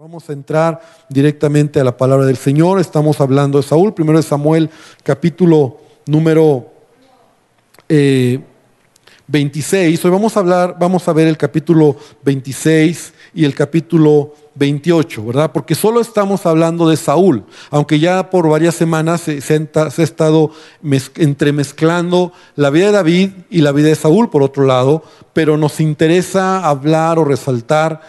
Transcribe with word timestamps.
Vamos 0.00 0.30
a 0.30 0.32
entrar 0.32 0.80
directamente 1.10 1.78
a 1.78 1.84
la 1.84 1.94
palabra 1.94 2.24
del 2.24 2.38
Señor. 2.38 2.80
Estamos 2.80 3.20
hablando 3.20 3.58
de 3.58 3.64
Saúl, 3.64 3.92
primero 3.92 4.16
de 4.16 4.22
Samuel, 4.22 4.70
capítulo 5.02 5.76
número 6.06 6.72
26. 7.86 9.98
Eh, 9.98 10.00
Hoy 10.02 10.10
vamos 10.10 10.34
a 10.34 10.40
hablar, 10.40 10.76
vamos 10.80 11.06
a 11.06 11.12
ver 11.12 11.28
el 11.28 11.36
capítulo 11.36 11.98
26 12.22 13.12
y 13.34 13.44
el 13.44 13.54
capítulo 13.54 14.34
28, 14.54 15.26
¿verdad? 15.26 15.52
Porque 15.52 15.74
solo 15.74 16.00
estamos 16.00 16.46
hablando 16.46 16.88
de 16.88 16.96
Saúl, 16.96 17.44
aunque 17.68 17.98
ya 17.98 18.30
por 18.30 18.48
varias 18.48 18.76
semanas 18.76 19.20
se, 19.20 19.42
se 19.42 19.68
ha 19.76 20.02
estado 20.02 20.50
entremezclando 21.16 22.32
la 22.56 22.70
vida 22.70 22.86
de 22.86 22.92
David 22.92 23.30
y 23.50 23.60
la 23.60 23.72
vida 23.72 23.88
de 23.88 23.96
Saúl, 23.96 24.30
por 24.30 24.42
otro 24.42 24.64
lado, 24.64 25.02
pero 25.34 25.58
nos 25.58 25.78
interesa 25.78 26.66
hablar 26.66 27.18
o 27.18 27.26
resaltar 27.26 28.00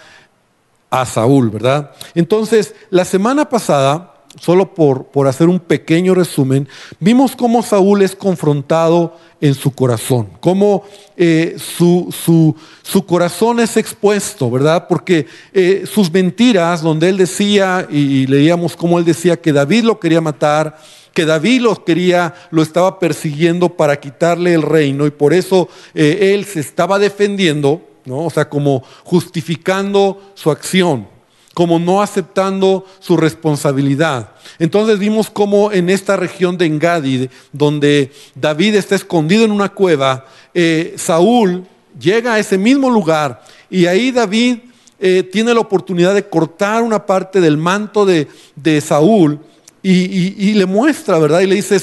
a 0.91 1.05
Saúl, 1.05 1.49
¿verdad? 1.49 1.91
Entonces, 2.13 2.75
la 2.89 3.05
semana 3.05 3.49
pasada, 3.49 4.13
solo 4.39 4.73
por, 4.73 5.05
por 5.05 5.27
hacer 5.27 5.47
un 5.47 5.59
pequeño 5.59 6.13
resumen, 6.13 6.67
vimos 6.99 7.35
cómo 7.35 7.63
Saúl 7.63 8.02
es 8.02 8.16
confrontado 8.16 9.17
en 9.39 9.55
su 9.55 9.71
corazón, 9.71 10.27
cómo 10.41 10.83
eh, 11.17 11.55
su, 11.57 12.13
su, 12.23 12.55
su, 12.83 13.05
corazón 13.05 13.59
es 13.61 13.77
expuesto, 13.77 14.52
¿verdad? 14.52 14.85
Porque 14.88 15.25
eh, 15.53 15.85
sus 15.91 16.11
mentiras, 16.11 16.81
donde 16.81 17.09
él 17.09 17.17
decía, 17.17 17.88
y 17.89 18.27
leíamos 18.27 18.75
cómo 18.75 18.99
él 18.99 19.05
decía 19.05 19.41
que 19.41 19.53
David 19.53 19.85
lo 19.85 19.99
quería 19.99 20.21
matar, 20.21 20.77
que 21.13 21.25
David 21.25 21.61
lo 21.61 21.83
quería, 21.83 22.33
lo 22.52 22.61
estaba 22.61 22.99
persiguiendo 22.99 23.69
para 23.69 23.99
quitarle 23.99 24.53
el 24.53 24.61
reino, 24.61 25.08
y 25.08 25.11
por 25.11 25.33
eso 25.33 25.69
eh, 25.94 26.33
él 26.33 26.45
se 26.45 26.59
estaba 26.59 26.99
defendiendo, 26.99 27.81
o 28.09 28.29
sea, 28.29 28.49
como 28.49 28.83
justificando 29.03 30.33
su 30.35 30.51
acción, 30.51 31.07
como 31.53 31.79
no 31.79 32.01
aceptando 32.01 32.85
su 32.99 33.17
responsabilidad. 33.17 34.31
Entonces 34.57 34.99
vimos 34.99 35.29
cómo 35.29 35.71
en 35.71 35.89
esta 35.89 36.16
región 36.16 36.58
de 36.58 36.66
Engadi, 36.66 37.30
donde 37.52 38.11
David 38.35 38.75
está 38.75 38.95
escondido 38.95 39.43
en 39.43 39.52
una 39.52 39.69
cueva, 39.69 40.25
eh, 40.53 40.95
Saúl 40.97 41.66
llega 41.99 42.33
a 42.33 42.39
ese 42.39 42.58
mismo 42.58 42.89
lugar 42.89 43.43
y 43.69 43.85
ahí 43.85 44.11
David 44.11 44.59
eh, 44.99 45.23
tiene 45.23 45.53
la 45.53 45.59
oportunidad 45.59 46.13
de 46.13 46.27
cortar 46.27 46.83
una 46.83 47.05
parte 47.05 47.41
del 47.41 47.58
manto 47.58 48.05
de, 48.05 48.27
Saúl 48.81 49.39
y, 49.81 49.91
y, 49.91 50.53
le 50.53 50.65
muestra, 50.67 51.17
¿verdad? 51.17 51.41
Y 51.41 51.47
le 51.47 51.55
dice, 51.55 51.81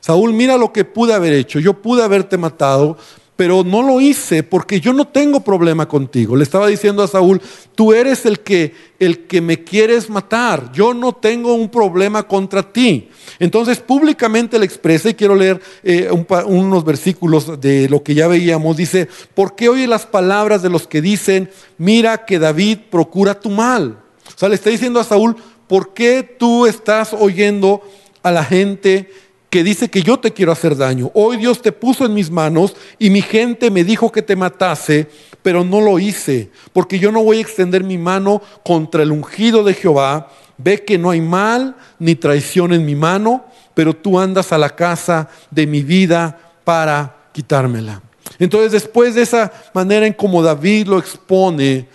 Saúl, 0.00 0.32
mira 0.32 0.58
lo 0.58 0.72
que 0.72 0.84
pude 0.84 1.14
haber 1.14 1.32
hecho, 1.32 1.58
yo 1.60 1.74
pude 1.74 2.02
haberte 2.02 2.36
matado, 2.36 2.98
pero 3.38 3.62
no 3.62 3.84
lo 3.84 4.00
hice 4.00 4.42
porque 4.42 4.80
yo 4.80 4.92
no 4.92 5.06
tengo 5.06 5.38
problema 5.38 5.86
contigo. 5.86 6.34
Le 6.34 6.42
estaba 6.42 6.66
diciendo 6.66 7.04
a 7.04 7.06
Saúl, 7.06 7.40
tú 7.76 7.92
eres 7.92 8.26
el 8.26 8.40
que, 8.40 8.74
el 8.98 9.28
que 9.28 9.40
me 9.40 9.62
quieres 9.62 10.10
matar, 10.10 10.72
yo 10.72 10.92
no 10.92 11.12
tengo 11.12 11.54
un 11.54 11.68
problema 11.68 12.24
contra 12.24 12.64
ti. 12.64 13.08
Entonces 13.38 13.78
públicamente 13.78 14.58
le 14.58 14.64
expresa, 14.64 15.10
y 15.10 15.14
quiero 15.14 15.36
leer 15.36 15.60
eh, 15.84 16.10
unos 16.46 16.84
versículos 16.84 17.60
de 17.60 17.88
lo 17.88 18.02
que 18.02 18.16
ya 18.16 18.26
veíamos, 18.26 18.76
dice, 18.76 19.08
¿por 19.34 19.54
qué 19.54 19.68
oye 19.68 19.86
las 19.86 20.04
palabras 20.04 20.60
de 20.60 20.70
los 20.70 20.88
que 20.88 21.00
dicen, 21.00 21.48
mira 21.76 22.24
que 22.24 22.40
David 22.40 22.78
procura 22.90 23.38
tu 23.38 23.50
mal? 23.50 24.00
O 24.26 24.36
sea, 24.36 24.48
le 24.48 24.56
está 24.56 24.70
diciendo 24.70 24.98
a 24.98 25.04
Saúl, 25.04 25.36
¿por 25.68 25.94
qué 25.94 26.24
tú 26.24 26.66
estás 26.66 27.12
oyendo 27.12 27.82
a 28.24 28.32
la 28.32 28.42
gente? 28.42 29.08
Que 29.50 29.64
dice 29.64 29.88
que 29.88 30.02
yo 30.02 30.18
te 30.18 30.32
quiero 30.32 30.52
hacer 30.52 30.76
daño. 30.76 31.10
Hoy 31.14 31.38
Dios 31.38 31.62
te 31.62 31.72
puso 31.72 32.04
en 32.04 32.14
mis 32.14 32.30
manos 32.30 32.76
y 32.98 33.10
mi 33.10 33.22
gente 33.22 33.70
me 33.70 33.84
dijo 33.84 34.12
que 34.12 34.22
te 34.22 34.36
matase, 34.36 35.08
pero 35.42 35.64
no 35.64 35.80
lo 35.80 35.98
hice, 35.98 36.50
porque 36.72 36.98
yo 36.98 37.10
no 37.10 37.22
voy 37.22 37.38
a 37.38 37.40
extender 37.42 37.82
mi 37.82 37.96
mano 37.96 38.42
contra 38.64 39.02
el 39.02 39.12
ungido 39.12 39.64
de 39.64 39.74
Jehová. 39.74 40.30
Ve 40.58 40.84
que 40.84 40.98
no 40.98 41.10
hay 41.10 41.20
mal 41.20 41.76
ni 41.98 42.14
traición 42.14 42.72
en 42.72 42.84
mi 42.84 42.94
mano, 42.94 43.44
pero 43.74 43.94
tú 43.94 44.18
andas 44.18 44.52
a 44.52 44.58
la 44.58 44.70
casa 44.70 45.28
de 45.50 45.66
mi 45.66 45.82
vida 45.82 46.38
para 46.64 47.16
quitármela. 47.32 48.02
Entonces 48.38 48.72
después 48.72 49.14
de 49.14 49.22
esa 49.22 49.50
manera 49.72 50.06
en 50.06 50.12
como 50.12 50.42
David 50.42 50.88
lo 50.88 50.98
expone, 50.98 51.88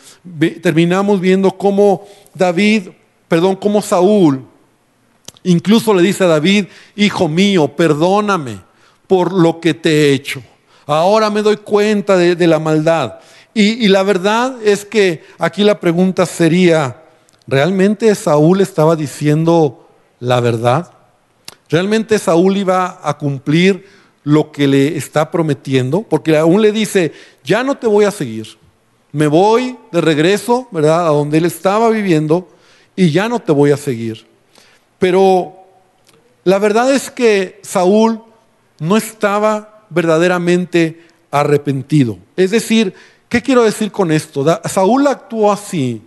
terminamos 0.62 1.20
viendo 1.20 1.52
cómo 1.52 2.08
David, 2.34 2.90
perdón, 3.28 3.56
cómo 3.56 3.82
Saúl 3.82 4.53
Incluso 5.44 5.94
le 5.94 6.02
dice 6.02 6.24
a 6.24 6.28
David, 6.28 6.66
hijo 6.96 7.28
mío, 7.28 7.68
perdóname 7.76 8.62
por 9.08 9.34
lo 9.34 9.60
que 9.60 9.74
te 9.74 9.90
he 9.90 10.14
hecho. 10.14 10.42
Ahora 10.86 11.30
me 11.30 11.42
doy 11.42 11.58
cuenta 11.58 12.18
de, 12.18 12.48
la 12.48 12.60
maldad. 12.60 13.20
Y, 13.54 13.88
la 13.88 14.04
verdad 14.04 14.56
es 14.64 14.86
que 14.86 15.24
aquí 15.38 15.64
la 15.64 15.80
pregunta 15.80 16.26
sería, 16.26 17.04
¿realmente 17.48 18.14
Saúl 18.16 18.62
estaba 18.62 18.96
diciendo 18.96 19.88
la 20.20 20.40
verdad? 20.40 20.92
¿Realmente 21.70 22.18
Saúl 22.20 22.58
iba 22.58 23.00
a 23.04 23.18
cumplir 23.18 23.86
lo 24.24 24.52
que 24.52 24.68
le 24.68 24.98
está 24.98 25.30
prometiendo? 25.30 26.02
Porque 26.02 26.38
aún 26.38 26.62
le 26.62 26.72
dice, 26.72 27.14
ya 27.44 27.64
no 27.64 27.78
te 27.78 27.88
voy 27.88 28.06
a 28.06 28.12
seguir. 28.12 28.48
Me 29.12 29.28
voy 29.28 29.78
de 29.92 30.02
regreso, 30.02 30.68
¿verdad? 30.72 31.08
A 31.08 31.12
donde 31.12 31.38
él 31.38 31.46
estaba 31.46 31.90
viviendo 31.90 32.48
y 32.96 33.12
ya 33.12 33.30
no 33.30 33.40
te 33.40 33.52
voy 33.52 33.72
a 33.72 33.78
seguir. 33.78 34.33
Pero 35.04 35.66
la 36.46 36.60
verdad 36.60 36.90
es 36.94 37.12
que 37.12 37.60
Saúl 37.62 38.24
no 38.80 38.96
estaba 38.96 39.84
verdaderamente 39.90 41.06
arrepentido. 41.30 42.20
Es 42.38 42.52
decir, 42.52 42.94
¿qué 43.28 43.42
quiero 43.42 43.64
decir 43.64 43.92
con 43.92 44.14
esto? 44.14 44.46
Saúl 44.64 45.06
actuó 45.08 45.52
así 45.52 46.02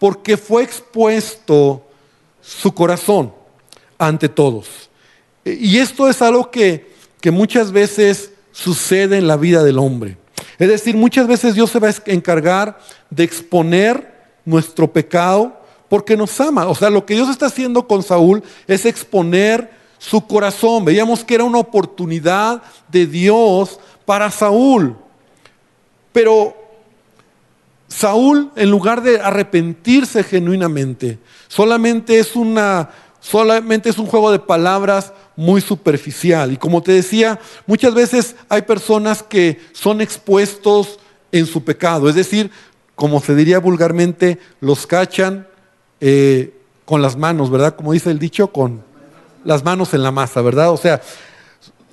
porque 0.00 0.36
fue 0.36 0.64
expuesto 0.64 1.86
su 2.40 2.74
corazón 2.74 3.32
ante 3.96 4.28
todos. 4.28 4.90
Y 5.44 5.78
esto 5.78 6.08
es 6.08 6.20
algo 6.20 6.50
que, 6.50 6.92
que 7.20 7.30
muchas 7.30 7.70
veces 7.70 8.32
sucede 8.50 9.18
en 9.18 9.28
la 9.28 9.36
vida 9.36 9.62
del 9.62 9.78
hombre. 9.78 10.16
Es 10.58 10.66
decir, 10.66 10.96
muchas 10.96 11.28
veces 11.28 11.54
Dios 11.54 11.70
se 11.70 11.78
va 11.78 11.90
a 11.90 11.94
encargar 12.06 12.76
de 13.08 13.22
exponer 13.22 14.32
nuestro 14.44 14.92
pecado 14.92 15.61
porque 15.92 16.16
nos 16.16 16.40
ama. 16.40 16.68
O 16.68 16.74
sea, 16.74 16.88
lo 16.88 17.04
que 17.04 17.12
Dios 17.12 17.28
está 17.28 17.44
haciendo 17.44 17.86
con 17.86 18.02
Saúl 18.02 18.42
es 18.66 18.86
exponer 18.86 19.70
su 19.98 20.26
corazón. 20.26 20.86
Veíamos 20.86 21.22
que 21.22 21.34
era 21.34 21.44
una 21.44 21.58
oportunidad 21.58 22.62
de 22.88 23.06
Dios 23.06 23.78
para 24.06 24.30
Saúl. 24.30 24.96
Pero 26.10 26.56
Saúl, 27.88 28.50
en 28.56 28.70
lugar 28.70 29.02
de 29.02 29.20
arrepentirse 29.20 30.24
genuinamente, 30.24 31.18
solamente 31.46 32.18
es 32.18 32.36
una 32.36 32.88
solamente 33.20 33.90
es 33.90 33.98
un 33.98 34.06
juego 34.06 34.32
de 34.32 34.38
palabras 34.38 35.12
muy 35.36 35.60
superficial. 35.60 36.52
Y 36.52 36.56
como 36.56 36.82
te 36.82 36.92
decía, 36.92 37.38
muchas 37.66 37.92
veces 37.92 38.34
hay 38.48 38.62
personas 38.62 39.22
que 39.22 39.60
son 39.72 40.00
expuestos 40.00 40.98
en 41.32 41.44
su 41.44 41.62
pecado. 41.64 42.08
Es 42.08 42.14
decir, 42.14 42.50
como 42.94 43.20
se 43.20 43.34
diría 43.34 43.58
vulgarmente, 43.58 44.38
los 44.58 44.86
cachan 44.86 45.51
eh, 46.04 46.52
con 46.84 47.00
las 47.00 47.16
manos, 47.16 47.48
¿verdad? 47.48 47.76
Como 47.76 47.92
dice 47.92 48.10
el 48.10 48.18
dicho, 48.18 48.48
con 48.48 48.82
las 49.44 49.64
manos 49.64 49.94
en 49.94 50.02
la 50.02 50.10
masa, 50.10 50.42
¿verdad? 50.42 50.72
O 50.72 50.76
sea, 50.76 51.00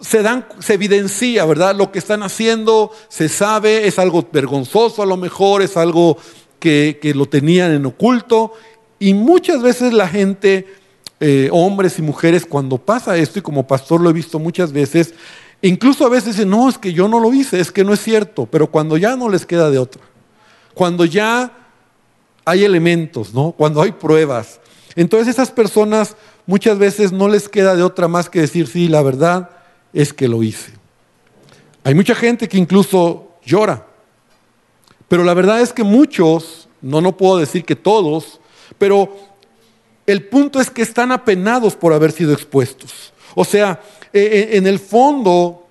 se 0.01 0.23
dan, 0.23 0.47
se 0.57 0.73
evidencia, 0.73 1.45
¿verdad? 1.45 1.75
Lo 1.75 1.91
que 1.91 1.99
están 1.99 2.23
haciendo, 2.23 2.91
se 3.07 3.29
sabe, 3.29 3.87
es 3.87 3.99
algo 3.99 4.27
vergonzoso 4.31 5.03
a 5.03 5.05
lo 5.05 5.15
mejor, 5.15 5.61
es 5.61 5.77
algo 5.77 6.17
que, 6.57 6.99
lo 7.15 7.27
tenían 7.27 7.71
en 7.71 7.85
oculto. 7.85 8.53
Y 8.97 9.13
muchas 9.13 9.61
veces 9.61 9.93
la 9.93 10.07
gente, 10.07 10.65
eh, 11.19 11.49
hombres 11.51 11.99
y 11.99 12.01
mujeres, 12.01 12.47
cuando 12.47 12.79
pasa 12.79 13.15
esto, 13.15 13.37
y 13.37 13.43
como 13.43 13.67
pastor 13.67 14.01
lo 14.01 14.09
he 14.09 14.13
visto 14.13 14.39
muchas 14.39 14.71
veces, 14.71 15.13
incluso 15.61 16.03
a 16.03 16.09
veces 16.09 16.35
dicen, 16.35 16.49
no, 16.49 16.67
es 16.67 16.79
que 16.79 16.93
yo 16.93 17.07
no 17.07 17.19
lo 17.19 17.31
hice, 17.31 17.59
es 17.59 17.71
que 17.71 17.83
no 17.83 17.93
es 17.93 18.01
cierto, 18.01 18.47
pero 18.47 18.71
cuando 18.71 18.97
ya 18.97 19.15
no 19.15 19.29
les 19.29 19.45
queda 19.45 19.69
de 19.69 19.77
otra, 19.77 20.01
cuando 20.73 21.05
ya 21.05 21.59
hay 22.49 22.65
elementos, 22.65 23.33
¿no? 23.33 23.51
Cuando 23.51 23.81
hay 23.81 23.91
pruebas. 23.91 24.59
Entonces 24.95 25.27
esas 25.27 25.51
personas 25.51 26.15
muchas 26.45 26.77
veces 26.77 27.11
no 27.11 27.27
les 27.27 27.47
queda 27.47 27.75
de 27.75 27.83
otra 27.83 28.07
más 28.07 28.29
que 28.29 28.41
decir, 28.41 28.67
sí, 28.67 28.87
la 28.87 29.01
verdad 29.03 29.51
es 29.93 30.13
que 30.13 30.27
lo 30.27 30.41
hice. 30.41 30.71
Hay 31.83 31.93
mucha 31.93 32.15
gente 32.15 32.47
que 32.47 32.57
incluso 32.57 33.33
llora. 33.45 33.85
Pero 35.07 35.23
la 35.23 35.33
verdad 35.33 35.61
es 35.61 35.73
que 35.73 35.83
muchos, 35.83 36.67
no 36.81 37.01
no 37.01 37.17
puedo 37.17 37.37
decir 37.37 37.65
que 37.65 37.75
todos, 37.75 38.39
pero 38.77 39.15
el 40.07 40.27
punto 40.27 40.59
es 40.59 40.71
que 40.71 40.81
están 40.81 41.11
apenados 41.11 41.75
por 41.75 41.93
haber 41.93 42.11
sido 42.11 42.33
expuestos. 42.33 43.13
O 43.35 43.45
sea, 43.45 43.81
e, 44.11 44.19
e, 44.19 44.57
en 44.57 44.65
el 44.65 44.79
fondo 44.79 45.67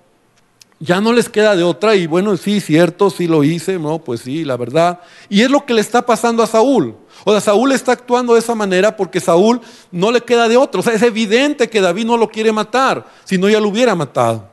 ya 0.81 1.01
no 1.01 1.13
les 1.13 1.29
queda 1.29 1.57
de 1.57 1.65
otra 1.65 1.97
y 1.97 2.07
bueno, 2.07 2.37
sí, 2.37 2.61
cierto, 2.61 3.11
sí 3.11 3.27
lo 3.27 3.43
hice, 3.43 3.79
no, 3.79 3.99
pues 3.99 4.21
sí, 4.21 4.45
la 4.45 4.57
verdad. 4.57 5.01
Y 5.29 5.43
es 5.43 5.51
lo 5.51 5.67
que 5.67 5.75
le 5.75 5.81
está 5.81 6.07
pasando 6.07 6.43
a 6.43 6.47
Saúl. 6.47 6.95
O 7.25 7.33
sea, 7.33 7.41
Saúl 7.41 7.73
está 7.73 7.93
actuando 7.93 8.35
de 8.35 8.41
esa 8.41 8.55
manera 8.55 8.97
porque 8.97 9.21
Saúl 9.21 9.61
no 9.91 10.13
le 10.13 10.21
queda 10.21 10.49
de 10.49 10.57
otra. 10.57 10.81
O 10.81 10.83
sea, 10.83 10.93
es 10.93 11.03
evidente 11.03 11.69
que 11.69 11.81
David 11.81 12.07
no 12.07 12.17
lo 12.17 12.29
quiere 12.29 12.53
matar, 12.53 13.07
si 13.25 13.39
no 13.39 13.49
ya 13.49 13.61
lo 13.61 13.69
hubiera 13.69 13.95
matado. 13.97 14.49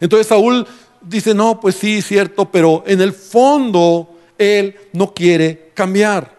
Entonces 0.00 0.26
Saúl 0.26 0.66
dice, 1.00 1.34
no, 1.34 1.60
pues 1.60 1.76
sí, 1.76 2.02
cierto, 2.02 2.50
pero 2.50 2.82
en 2.86 3.00
el 3.00 3.12
fondo 3.12 4.16
él 4.38 4.74
no 4.92 5.14
quiere 5.14 5.70
cambiar. 5.74 6.36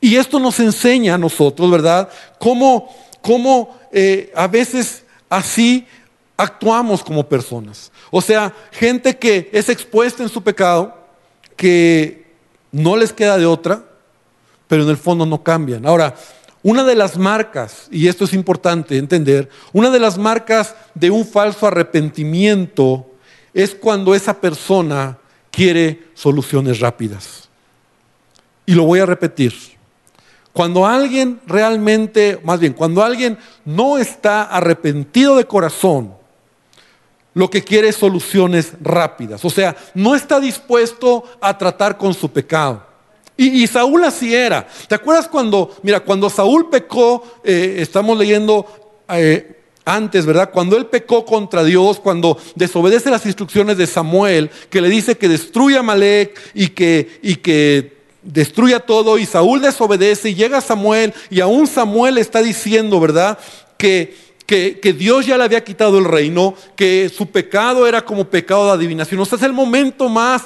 Y 0.00 0.16
esto 0.16 0.40
nos 0.40 0.58
enseña 0.58 1.14
a 1.14 1.18
nosotros, 1.18 1.70
¿verdad? 1.70 2.08
Cómo, 2.38 2.92
cómo 3.22 3.78
eh, 3.92 4.32
a 4.34 4.48
veces 4.48 5.04
así 5.28 5.86
actuamos 6.38 7.02
como 7.02 7.28
personas. 7.28 7.92
O 8.10 8.22
sea, 8.22 8.54
gente 8.70 9.18
que 9.18 9.50
es 9.52 9.68
expuesta 9.68 10.22
en 10.22 10.28
su 10.30 10.42
pecado, 10.42 10.96
que 11.56 12.32
no 12.72 12.96
les 12.96 13.12
queda 13.12 13.36
de 13.36 13.44
otra, 13.44 13.84
pero 14.68 14.84
en 14.84 14.88
el 14.88 14.96
fondo 14.96 15.26
no 15.26 15.42
cambian. 15.42 15.84
Ahora, 15.84 16.14
una 16.62 16.84
de 16.84 16.94
las 16.94 17.18
marcas, 17.18 17.88
y 17.90 18.06
esto 18.06 18.24
es 18.24 18.32
importante 18.32 18.96
entender, 18.96 19.48
una 19.72 19.90
de 19.90 19.98
las 19.98 20.16
marcas 20.16 20.76
de 20.94 21.10
un 21.10 21.26
falso 21.26 21.66
arrepentimiento 21.66 23.06
es 23.52 23.74
cuando 23.74 24.14
esa 24.14 24.40
persona 24.40 25.18
quiere 25.50 26.04
soluciones 26.14 26.78
rápidas. 26.78 27.48
Y 28.64 28.74
lo 28.74 28.84
voy 28.84 29.00
a 29.00 29.06
repetir. 29.06 29.54
Cuando 30.52 30.86
alguien 30.86 31.40
realmente, 31.46 32.40
más 32.44 32.60
bien, 32.60 32.74
cuando 32.74 33.02
alguien 33.02 33.38
no 33.64 33.98
está 33.98 34.44
arrepentido 34.44 35.36
de 35.36 35.46
corazón, 35.46 36.17
lo 37.38 37.48
que 37.48 37.62
quiere 37.62 37.86
es 37.86 37.94
soluciones 37.94 38.72
rápidas. 38.80 39.44
O 39.44 39.50
sea, 39.50 39.76
no 39.94 40.16
está 40.16 40.40
dispuesto 40.40 41.22
a 41.40 41.56
tratar 41.56 41.96
con 41.96 42.12
su 42.12 42.28
pecado. 42.32 42.84
Y, 43.36 43.64
Saúl 43.68 44.02
así 44.02 44.34
era. 44.34 44.66
¿Te 44.88 44.96
acuerdas 44.96 45.28
cuando, 45.28 45.72
mira, 45.84 46.00
cuando 46.00 46.28
Saúl 46.28 46.68
pecó, 46.68 47.22
eh, 47.44 47.76
estamos 47.78 48.18
leyendo 48.18 48.66
eh, 49.08 49.56
antes, 49.84 50.26
¿verdad? 50.26 50.50
Cuando 50.50 50.76
él 50.76 50.86
pecó 50.86 51.24
contra 51.24 51.62
Dios, 51.62 52.00
cuando 52.00 52.36
desobedece 52.56 53.08
las 53.08 53.24
instrucciones 53.24 53.78
de 53.78 53.86
Samuel, 53.86 54.50
que 54.68 54.80
le 54.80 54.88
dice 54.88 55.16
que 55.16 55.28
destruya 55.28 55.78
a 55.78 55.84
Malek 55.84 56.36
y 56.54 56.70
que, 56.70 57.20
y 57.22 57.36
que 57.36 57.98
destruya 58.24 58.80
todo, 58.80 59.16
y 59.16 59.26
Saúl 59.26 59.60
desobedece 59.60 60.30
y 60.30 60.34
llega 60.34 60.60
Samuel, 60.60 61.14
y 61.30 61.38
aún 61.38 61.68
Samuel 61.68 62.18
está 62.18 62.42
diciendo, 62.42 62.98
¿verdad? 62.98 63.38
Que 63.76 64.27
que, 64.48 64.94
Dios 64.98 65.26
ya 65.26 65.36
le 65.36 65.44
había 65.44 65.62
quitado 65.62 65.98
el 65.98 66.06
reino, 66.06 66.54
que 66.74 67.10
su 67.14 67.26
pecado 67.26 67.86
era 67.86 68.02
como 68.02 68.24
pecado 68.24 68.64
de 68.64 68.72
adivinación. 68.72 69.20
O 69.20 69.26
sea, 69.26 69.36
es 69.36 69.44
el 69.44 69.52
momento 69.52 70.08
más, 70.08 70.44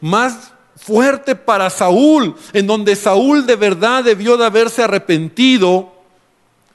más 0.00 0.52
fuerte 0.76 1.36
para 1.36 1.70
Saúl, 1.70 2.34
en 2.52 2.66
donde 2.66 2.96
Saúl 2.96 3.46
de 3.46 3.54
verdad 3.54 4.02
debió 4.02 4.36
de 4.36 4.44
haberse 4.44 4.82
arrepentido. 4.82 5.92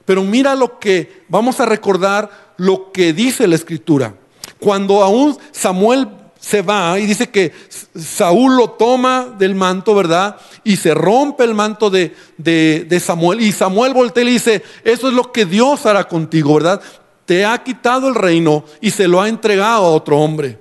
Pero 0.05 0.23
mira 0.23 0.55
lo 0.55 0.79
que, 0.79 1.23
vamos 1.27 1.59
a 1.59 1.65
recordar 1.65 2.53
lo 2.55 2.93
que 2.93 3.11
dice 3.11 3.45
la 3.45 3.55
escritura. 3.55 4.15
Cuando 4.57 5.03
aún 5.03 5.37
Samuel 5.51 6.07
se 6.39 6.61
va 6.61 6.97
y 6.97 7.05
dice 7.05 7.29
que 7.29 7.51
Saúl 7.95 8.55
lo 8.55 8.71
toma 8.71 9.35
del 9.37 9.55
manto, 9.55 9.93
¿verdad? 9.93 10.37
Y 10.63 10.77
se 10.77 10.93
rompe 10.93 11.43
el 11.43 11.53
manto 11.53 11.89
de, 11.89 12.15
de, 12.37 12.99
Samuel. 12.99 13.41
Y 13.41 13.51
Samuel 13.51 13.93
voltea 13.93 14.23
y 14.23 14.25
le 14.25 14.31
dice, 14.31 14.63
eso 14.83 15.09
es 15.09 15.13
lo 15.13 15.31
que 15.31 15.45
Dios 15.45 15.85
hará 15.85 16.07
contigo, 16.07 16.55
¿verdad? 16.55 16.81
Te 17.25 17.45
ha 17.45 17.61
quitado 17.61 18.07
el 18.07 18.15
reino 18.15 18.63
y 18.79 18.91
se 18.91 19.07
lo 19.07 19.21
ha 19.21 19.27
entregado 19.27 19.85
a 19.85 19.91
otro 19.91 20.17
hombre. 20.17 20.57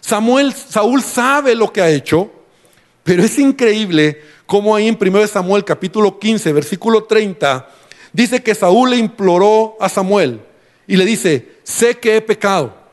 Samuel, 0.00 0.54
Saúl 0.54 1.02
sabe 1.02 1.56
lo 1.56 1.72
que 1.72 1.82
ha 1.82 1.90
hecho, 1.90 2.30
pero 3.02 3.24
es 3.24 3.38
increíble 3.38 4.22
cómo 4.46 4.76
ahí 4.76 4.86
en 4.86 4.96
1 5.00 5.26
Samuel 5.26 5.64
capítulo 5.64 6.20
15, 6.20 6.52
versículo 6.52 7.04
30, 7.04 7.68
dice 8.12 8.42
que 8.42 8.54
Saúl 8.54 8.90
le 8.90 8.96
imploró 8.96 9.76
a 9.80 9.88
Samuel 9.88 10.40
y 10.86 10.96
le 10.96 11.04
dice, 11.04 11.56
sé 11.64 11.96
que 11.98 12.16
he 12.16 12.20
pecado 12.20 12.85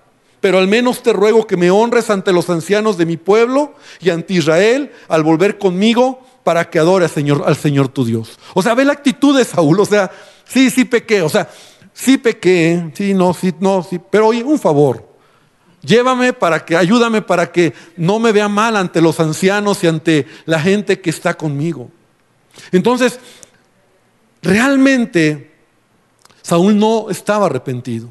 pero 0.43 0.57
al 0.57 0.67
menos 0.67 1.01
te 1.01 1.13
ruego 1.13 1.47
que 1.47 1.55
me 1.55 1.71
honres 1.71 2.09
ante 2.09 2.33
los 2.33 2.49
ancianos 2.49 2.97
de 2.97 3.05
mi 3.05 3.15
pueblo 3.15 3.75
y 4.01 4.09
ante 4.09 4.33
Israel 4.33 4.91
al 5.07 5.23
volver 5.23 5.57
conmigo 5.57 6.19
para 6.43 6.69
que 6.69 6.79
adore 6.79 7.05
al 7.05 7.11
Señor, 7.11 7.45
al 7.47 7.55
Señor 7.55 7.87
tu 7.87 8.03
Dios. 8.03 8.37
O 8.53 8.61
sea, 8.61 8.75
ve 8.75 8.83
la 8.83 8.91
actitud 8.91 9.37
de 9.37 9.45
Saúl, 9.45 9.79
o 9.79 9.85
sea, 9.85 10.11
sí, 10.43 10.69
sí 10.69 10.83
pequé, 10.83 11.21
o 11.21 11.29
sea, 11.29 11.49
sí 11.93 12.17
pequé, 12.17 12.91
sí, 12.93 13.13
no, 13.13 13.33
sí, 13.33 13.53
no, 13.61 13.87
sí, 13.89 14.01
pero 14.11 14.27
oye, 14.27 14.43
un 14.43 14.59
favor. 14.59 15.07
Llévame 15.81 16.33
para 16.33 16.65
que, 16.65 16.75
ayúdame 16.75 17.21
para 17.21 17.49
que 17.49 17.73
no 17.95 18.19
me 18.19 18.33
vea 18.33 18.49
mal 18.49 18.75
ante 18.75 18.99
los 18.99 19.21
ancianos 19.21 19.81
y 19.85 19.87
ante 19.87 20.27
la 20.43 20.59
gente 20.59 20.99
que 20.99 21.09
está 21.09 21.35
conmigo. 21.35 21.89
Entonces, 22.73 23.17
realmente 24.41 25.53
Saúl 26.41 26.77
no 26.77 27.09
estaba 27.09 27.45
arrepentido. 27.45 28.09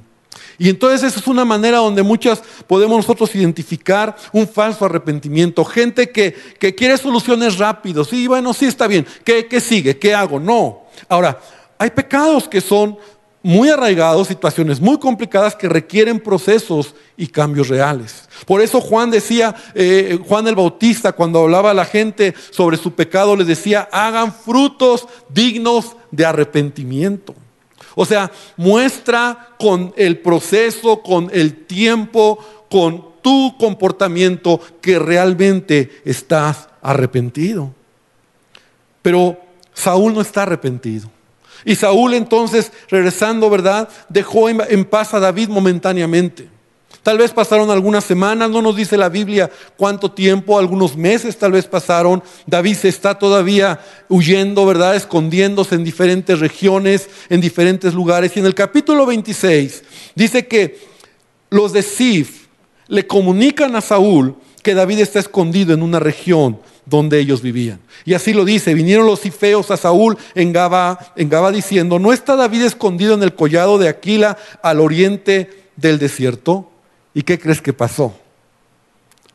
Y 0.63 0.69
entonces 0.69 1.03
esa 1.03 1.19
es 1.19 1.27
una 1.27 1.45
manera 1.45 1.79
donde 1.79 2.05
muchas 2.05 2.41
podemos 2.69 2.97
nosotros 2.97 3.35
identificar 3.35 4.15
un 4.33 4.47
falso 4.47 4.85
arrepentimiento. 4.85 5.65
Gente 5.65 6.09
que, 6.11 6.37
quiere 6.77 6.97
soluciones 6.99 7.59
rápidas. 7.59 8.13
Y 8.13 8.29
bueno, 8.29 8.55
sí 8.55 8.67
está 8.67 8.87
bien. 8.87 9.05
¿Qué, 9.25 9.49
¿Qué 9.49 9.61
sigue? 9.61 9.99
¿Qué 9.99 10.15
hago? 10.15 10.39
No. 10.39 10.83
Ahora, 11.09 11.41
hay 11.79 11.91
pecados 11.91 12.47
que 12.47 12.61
son 12.61 12.97
muy 13.43 13.71
arraigados, 13.71 14.29
situaciones 14.29 14.81
muy 14.81 15.01
complicadas 15.01 15.57
que 15.57 15.69
requieren 15.69 16.21
procesos 16.21 16.95
y 17.17 17.27
cambios 17.27 17.67
reales. 17.67 18.29
Por 18.47 18.61
eso 18.61 18.81
Juan 18.81 19.11
decía, 19.11 19.57
eh, 19.75 20.17
Juan 20.29 20.47
el 20.47 20.55
Bautista, 20.55 21.11
cuando 21.11 21.41
hablaba 21.41 21.73
a 21.73 21.75
la 21.75 21.87
gente 21.87 22.35
sobre 22.53 22.77
su 22.77 22.93
pecado, 22.95 23.35
les 23.35 23.49
decía, 23.49 23.89
hagan 23.91 24.33
frutos 24.33 25.09
dignos 25.29 25.97
de 26.13 26.25
arrepentimiento. 26.25 27.35
O 27.95 28.05
sea, 28.05 28.31
muestra 28.57 29.51
con 29.59 29.93
el 29.97 30.19
proceso, 30.19 31.03
con 31.03 31.31
el 31.33 31.67
tiempo, 31.67 32.39
con 32.71 33.13
tu 33.23 33.57
comportamiento 33.59 34.61
que 34.81 34.99
realmente 34.99 36.03
estás 36.05 36.69
arrepentido. 36.83 37.73
Pero 39.01 39.39
Saúl 39.75 40.15
no 40.15 40.21
está 40.21 40.43
arrepentido. 40.43 41.11
Y 41.65 41.77
Saúl 41.77 42.15
entonces, 42.15 42.73
regresando, 42.89 43.49
¿verdad? 43.49 43.89
Dejó 44.09 44.49
en 44.49 44.85
paz 44.85 45.15
a 45.15 45.21
David 45.21 45.49
momentáneamente. 45.49 46.49
Tal 47.03 47.19
vez 47.19 47.33
pasaron 47.33 47.71
algunas 47.71 48.05
semanas, 48.05 48.49
no 48.49 48.63
nos 48.63 48.77
dice 48.77 48.97
la 48.97 49.09
Biblia 49.09 49.51
cuánto 49.77 50.13
tiempo, 50.13 50.59
algunos 50.59 50.97
meses 50.97 51.37
tal 51.37 51.53
vez 51.53 51.67
pasaron. 51.67 52.23
David 52.47 52.77
se 52.77 52.89
está 52.89 53.19
todavía 53.19 53.81
huyendo, 54.09 54.65
¿verdad? 54.65 54.95
Escondiéndose 54.95 55.75
en 55.75 55.83
diferentes 55.83 56.39
regiones, 56.39 57.09
en 57.29 57.41
diferentes 57.41 57.93
lugares. 57.93 58.37
Y 58.37 58.41
en 58.41 58.47
el 58.47 58.55
capítulo 58.55 59.05
26 59.05 59.83
dice 60.15 60.47
que 60.47 60.79
los 61.51 61.73
de 61.73 61.83
Sif 61.83 62.47
le 62.87 63.07
comunican 63.07 63.75
a 63.75 63.81
Saúl 63.81 64.37
que 64.63 64.75
David 64.75 65.01
está 65.01 65.19
escondido 65.19 65.75
en 65.75 65.83
una 65.83 65.99
región 65.99 66.61
donde 66.87 67.19
ellos 67.19 67.43
vivían. 67.43 67.81
Y 68.05 68.15
así 68.15 68.33
lo 68.33 68.45
dice, 68.45 68.75
vinieron 68.75 69.07
los 69.07 69.21
cifeos 69.21 69.73
a 69.73 69.77
Saúl 69.77 70.17
en 70.37 70.53
Gaba, 70.53 71.13
en 71.17 71.29
Gaba 71.29 71.51
diciendo, 71.51 71.99
¿no 71.99 72.13
está 72.13 72.37
David 72.37 72.63
escondido 72.63 73.15
en 73.15 73.25
el 73.25 73.35
collado 73.35 73.79
de 73.79 73.89
Aquila 73.89 74.39
al 74.63 74.79
oriente 74.79 75.51
del 75.77 75.99
desierto? 75.99 76.72
¿Y 77.15 77.23
qué 77.23 77.39
crees 77.39 77.61
que 77.61 77.73
pasó? 77.73 78.15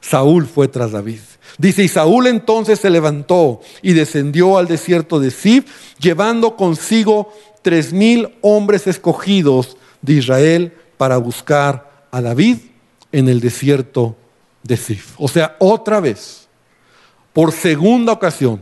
Saúl 0.02 0.48
fue 0.48 0.68
tras 0.68 0.92
David. 0.92 1.20
Dice, 1.58 1.84
y 1.84 1.88
Saúl 1.88 2.28
entonces 2.28 2.80
se 2.80 2.90
levantó 2.90 3.62
y 3.82 3.94
descendió 3.94 4.58
al 4.58 4.68
desierto 4.68 5.20
de 5.20 5.32
Sif, 5.32 5.66
llevando 6.00 6.56
consigo 6.56 7.34
tres 7.62 7.94
mil 7.94 8.36
hombres 8.42 8.88
escogidos 8.88 9.78
de 10.02 10.14
Israel 10.14 10.74
para 10.98 11.18
buscar 11.18 12.06
a 12.12 12.22
David 12.22 12.58
en 13.12 13.28
el 13.28 13.40
desierto 13.40 14.16
de 14.64 14.78
Sif. 14.78 15.14
O 15.18 15.28
sea, 15.28 15.56
otra 15.60 16.00
vez, 16.00 16.48
por 17.34 17.52
segunda 17.52 18.14
ocasión. 18.14 18.62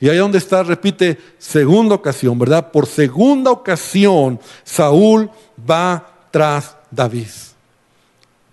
Y 0.00 0.08
ahí 0.08 0.16
donde 0.16 0.38
está, 0.38 0.64
repite, 0.64 1.18
segunda 1.38 1.94
ocasión, 1.94 2.38
¿verdad? 2.38 2.72
Por 2.72 2.86
segunda 2.86 3.52
ocasión, 3.52 4.40
Saúl 4.64 5.30
va 5.68 6.26
tras 6.30 6.76
David 6.90 7.28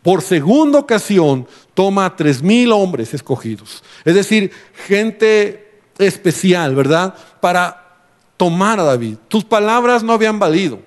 por 0.01 0.21
segunda 0.21 0.79
ocasión 0.79 1.47
toma 1.73 2.05
a 2.05 2.15
tres 2.15 2.41
mil 2.41 2.71
hombres 2.71 3.13
escogidos. 3.13 3.83
Es 4.05 4.15
decir, 4.15 4.51
gente 4.87 5.69
especial, 5.97 6.75
¿verdad? 6.75 7.13
Para 7.41 7.97
tomar 8.37 8.79
a 8.79 8.83
David. 8.83 9.15
Tus 9.27 9.43
palabras 9.43 10.03
no 10.03 10.13
habían 10.13 10.39
valido. 10.39 10.79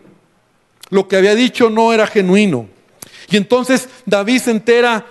Lo 0.88 1.08
que 1.08 1.16
había 1.16 1.34
dicho 1.34 1.70
no 1.70 1.92
era 1.92 2.06
genuino. 2.06 2.68
Y 3.30 3.36
entonces 3.36 3.88
David 4.06 4.40
se 4.40 4.50
entera 4.50 5.06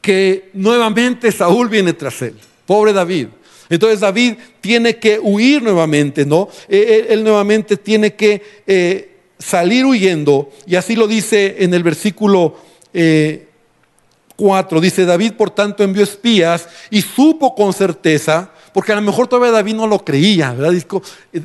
que 0.00 0.50
nuevamente 0.52 1.32
Saúl 1.32 1.68
viene 1.68 1.92
tras 1.92 2.22
él. 2.22 2.36
Pobre 2.66 2.92
David. 2.92 3.28
Entonces 3.68 4.00
David 4.00 4.34
tiene 4.60 4.96
que 4.96 5.18
huir 5.18 5.62
nuevamente, 5.62 6.24
¿no? 6.24 6.48
Él, 6.68 7.24
nuevamente 7.24 7.76
tiene 7.76 8.14
que 8.14 8.42
eh, 8.66 9.16
salir 9.38 9.84
huyendo. 9.84 10.50
Y 10.66 10.76
así 10.76 10.94
lo 10.94 11.06
dice 11.06 11.56
en 11.60 11.74
el 11.74 11.82
versículo 11.82 12.56
4 12.94 14.78
eh, 14.78 14.80
dice, 14.80 15.04
David 15.04 15.32
por 15.32 15.50
tanto 15.50 15.82
envió 15.82 16.02
espías 16.02 16.68
y 16.90 17.02
supo 17.02 17.54
con 17.54 17.72
certeza, 17.72 18.50
porque 18.72 18.92
a 18.92 18.96
lo 18.96 19.02
mejor 19.02 19.26
todavía 19.26 19.52
David 19.52 19.74
no 19.74 19.86
lo 19.86 20.04
creía, 20.04 20.52
¿verdad? 20.52 20.74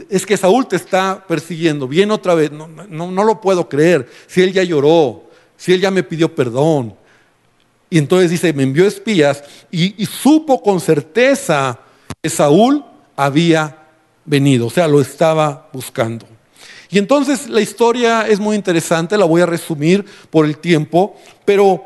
Es 0.10 0.26
que 0.26 0.38
Saúl 0.38 0.68
te 0.68 0.76
está 0.76 1.26
persiguiendo, 1.28 1.88
viene 1.88 2.14
otra 2.14 2.36
vez, 2.36 2.52
no, 2.52 2.68
no, 2.68 3.24
lo 3.24 3.42
puedo 3.42 3.68
creer, 3.68 4.08
si 4.28 4.42
él 4.42 4.54
ya 4.54 4.64
lloró, 4.64 5.24
si 5.58 5.74
él 5.74 5.82
ya 5.82 5.92
me 5.92 6.04
pidió 6.04 6.34
perdón. 6.34 6.96
Y 7.90 7.98
entonces 7.98 8.30
dice, 8.30 8.54
me 8.54 8.64
envió 8.64 8.86
espías 8.86 9.44
y 9.72 10.06
supo 10.06 10.62
con 10.62 10.80
certeza 10.80 11.80
que 12.22 12.30
Saúl 12.30 12.86
había 13.16 13.88
venido, 14.26 14.68
o 14.68 14.70
sea, 14.70 14.88
lo 14.88 15.02
estaba 15.02 15.70
buscando. 15.74 16.28
Y 16.90 16.98
entonces 16.98 17.48
la 17.50 17.62
historia 17.62 18.28
es 18.28 18.40
muy 18.40 18.56
interesante, 18.56 19.18
la 19.18 19.26
voy 19.26 19.42
a 19.42 19.46
resumir 19.46 20.06
por 20.30 20.46
el 20.46 20.58
tiempo, 20.58 21.16
pero 21.46 21.84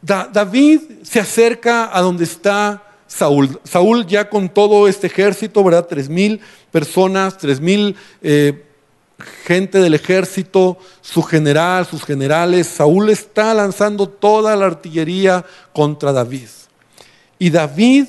David 0.00 0.80
se 1.02 1.20
acerca 1.20 1.96
a 1.96 2.00
donde 2.00 2.24
está 2.24 2.82
Saúl. 3.06 3.60
Saúl 3.64 4.06
ya 4.06 4.28
con 4.28 4.48
todo 4.48 4.88
este 4.88 5.06
ejército, 5.06 5.62
¿verdad? 5.62 5.86
Tres 5.86 6.08
mil 6.08 6.40
personas, 6.70 7.38
tres 7.38 7.60
mil 7.60 7.96
eh, 8.22 8.64
gente 9.44 9.78
del 9.78 9.94
ejército, 9.94 10.78
su 11.00 11.22
general, 11.22 11.86
sus 11.86 12.04
generales. 12.04 12.66
Saúl 12.66 13.10
está 13.10 13.54
lanzando 13.54 14.08
toda 14.08 14.56
la 14.56 14.66
artillería 14.66 15.44
contra 15.72 16.12
David. 16.12 16.48
Y 17.38 17.50
David 17.50 18.06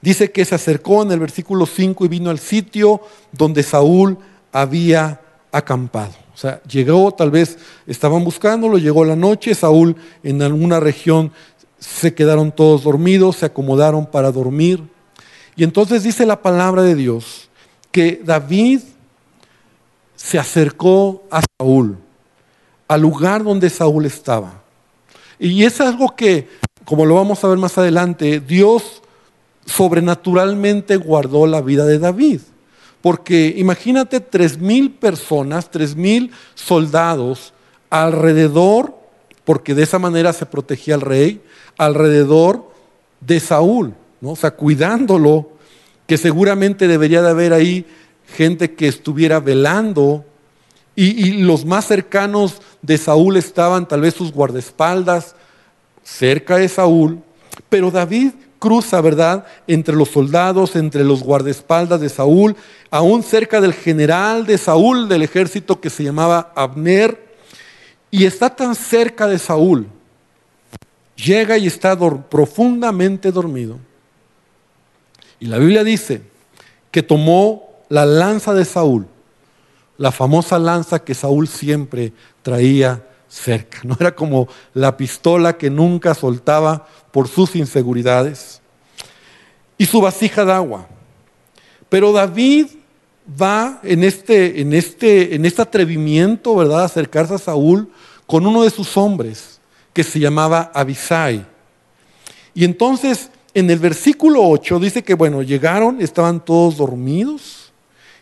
dice 0.00 0.30
que 0.30 0.44
se 0.44 0.54
acercó 0.54 1.02
en 1.02 1.12
el 1.12 1.20
versículo 1.20 1.66
5 1.66 2.04
y 2.04 2.08
vino 2.08 2.30
al 2.30 2.38
sitio 2.38 3.00
donde 3.32 3.62
Saúl 3.62 4.18
había 4.52 5.20
acampado. 5.52 6.12
O 6.34 6.36
sea, 6.36 6.62
llegó, 6.62 7.12
tal 7.12 7.30
vez 7.30 7.58
estaban 7.86 8.24
buscándolo, 8.24 8.78
llegó 8.78 9.04
la 9.04 9.16
noche, 9.16 9.54
Saúl 9.54 9.96
en 10.22 10.40
alguna 10.42 10.78
región 10.78 11.32
se 11.78 12.14
quedaron 12.14 12.52
todos 12.52 12.84
dormidos, 12.84 13.36
se 13.36 13.46
acomodaron 13.46 14.06
para 14.06 14.32
dormir. 14.32 14.82
Y 15.56 15.64
entonces 15.64 16.02
dice 16.02 16.26
la 16.26 16.40
palabra 16.40 16.82
de 16.82 16.94
Dios 16.94 17.48
que 17.90 18.20
David 18.24 18.80
se 20.14 20.38
acercó 20.38 21.24
a 21.30 21.42
Saúl, 21.58 21.98
al 22.86 23.00
lugar 23.00 23.44
donde 23.44 23.70
Saúl 23.70 24.06
estaba. 24.06 24.62
Y 25.38 25.64
es 25.64 25.80
algo 25.80 26.14
que, 26.16 26.48
como 26.84 27.06
lo 27.06 27.14
vamos 27.14 27.42
a 27.42 27.48
ver 27.48 27.58
más 27.58 27.78
adelante, 27.78 28.40
Dios 28.40 29.02
sobrenaturalmente 29.64 30.96
guardó 30.96 31.46
la 31.46 31.60
vida 31.60 31.84
de 31.84 31.98
David. 31.98 32.40
Porque 33.00 33.54
imagínate 33.56 34.20
tres 34.20 34.58
mil 34.58 34.90
personas, 34.92 35.70
tres 35.70 35.94
mil 35.94 36.32
soldados 36.54 37.52
alrededor, 37.90 38.96
porque 39.44 39.74
de 39.74 39.84
esa 39.84 39.98
manera 39.98 40.32
se 40.32 40.46
protegía 40.46 40.94
al 40.94 41.00
rey, 41.00 41.40
alrededor 41.76 42.70
de 43.20 43.40
Saúl, 43.40 43.94
¿no? 44.20 44.30
o 44.30 44.36
sea, 44.36 44.50
cuidándolo, 44.50 45.50
que 46.06 46.16
seguramente 46.16 46.88
debería 46.88 47.22
de 47.22 47.30
haber 47.30 47.52
ahí 47.52 47.86
gente 48.36 48.74
que 48.74 48.88
estuviera 48.88 49.40
velando, 49.40 50.24
y, 50.94 51.28
y 51.28 51.32
los 51.42 51.64
más 51.64 51.86
cercanos 51.86 52.60
de 52.82 52.98
Saúl 52.98 53.36
estaban 53.36 53.86
tal 53.86 54.00
vez 54.00 54.14
sus 54.14 54.32
guardaespaldas 54.32 55.36
cerca 56.02 56.56
de 56.56 56.68
Saúl, 56.68 57.20
pero 57.68 57.90
David 57.90 58.32
cruza, 58.58 59.00
¿verdad?, 59.00 59.46
entre 59.66 59.94
los 59.94 60.08
soldados, 60.08 60.76
entre 60.76 61.04
los 61.04 61.22
guardaespaldas 61.22 62.00
de 62.00 62.08
Saúl, 62.08 62.56
aún 62.90 63.22
cerca 63.22 63.60
del 63.60 63.74
general 63.74 64.46
de 64.46 64.58
Saúl 64.58 65.08
del 65.08 65.22
ejército 65.22 65.80
que 65.80 65.90
se 65.90 66.04
llamaba 66.04 66.52
Abner, 66.56 67.28
y 68.10 68.24
está 68.24 68.54
tan 68.54 68.74
cerca 68.74 69.26
de 69.26 69.38
Saúl, 69.38 69.86
llega 71.14 71.58
y 71.58 71.66
está 71.66 71.96
profundamente 72.28 73.30
dormido. 73.32 73.78
Y 75.40 75.46
la 75.46 75.58
Biblia 75.58 75.84
dice 75.84 76.22
que 76.90 77.02
tomó 77.02 77.68
la 77.88 78.06
lanza 78.06 78.54
de 78.54 78.64
Saúl, 78.64 79.06
la 79.96 80.12
famosa 80.12 80.58
lanza 80.58 81.00
que 81.00 81.14
Saúl 81.14 81.48
siempre 81.48 82.12
traía 82.42 83.04
cerca. 83.28 83.80
No 83.84 83.96
era 83.98 84.14
como 84.14 84.48
la 84.74 84.96
pistola 84.96 85.56
que 85.56 85.70
nunca 85.70 86.14
soltaba 86.14 86.86
por 87.12 87.28
sus 87.28 87.54
inseguridades. 87.56 88.60
Y 89.76 89.86
su 89.86 90.00
vasija 90.00 90.44
de 90.44 90.52
agua. 90.52 90.88
Pero 91.88 92.12
David 92.12 92.66
va 93.40 93.80
en 93.82 94.02
este, 94.02 94.60
en 94.60 94.72
este, 94.72 95.34
en 95.34 95.44
este 95.44 95.62
atrevimiento, 95.62 96.56
¿verdad?, 96.56 96.82
a 96.82 96.86
acercarse 96.86 97.34
a 97.34 97.38
Saúl 97.38 97.90
con 98.26 98.46
uno 98.46 98.62
de 98.62 98.70
sus 98.70 98.96
hombres 98.96 99.60
que 99.92 100.02
se 100.02 100.18
llamaba 100.18 100.70
Abisai. 100.74 101.46
Y 102.54 102.64
entonces 102.64 103.30
en 103.54 103.70
el 103.70 103.78
versículo 103.78 104.42
8 104.48 104.78
dice 104.80 105.02
que, 105.02 105.14
bueno, 105.14 105.42
llegaron, 105.42 106.00
estaban 106.00 106.44
todos 106.44 106.76
dormidos 106.76 107.72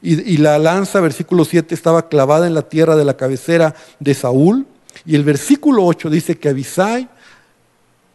y, 0.03 0.35
y, 0.35 0.37
la 0.37 0.59
lanza, 0.59 1.01
versículo 1.01 1.45
7, 1.45 1.75
estaba 1.75 2.09
clavada 2.09 2.47
en 2.47 2.55
la 2.55 2.69
tierra 2.69 2.97
de 2.97 3.05
la 3.05 3.17
cabecera 3.17 3.75
de 3.99 4.15
Saúl. 4.15 4.67
Y 5.05 5.15
el 5.15 5.25
versículo 5.25 5.85
8 5.85 6.11
dice 6.11 6.39
que 6.39 6.49
Abisai 6.49 7.09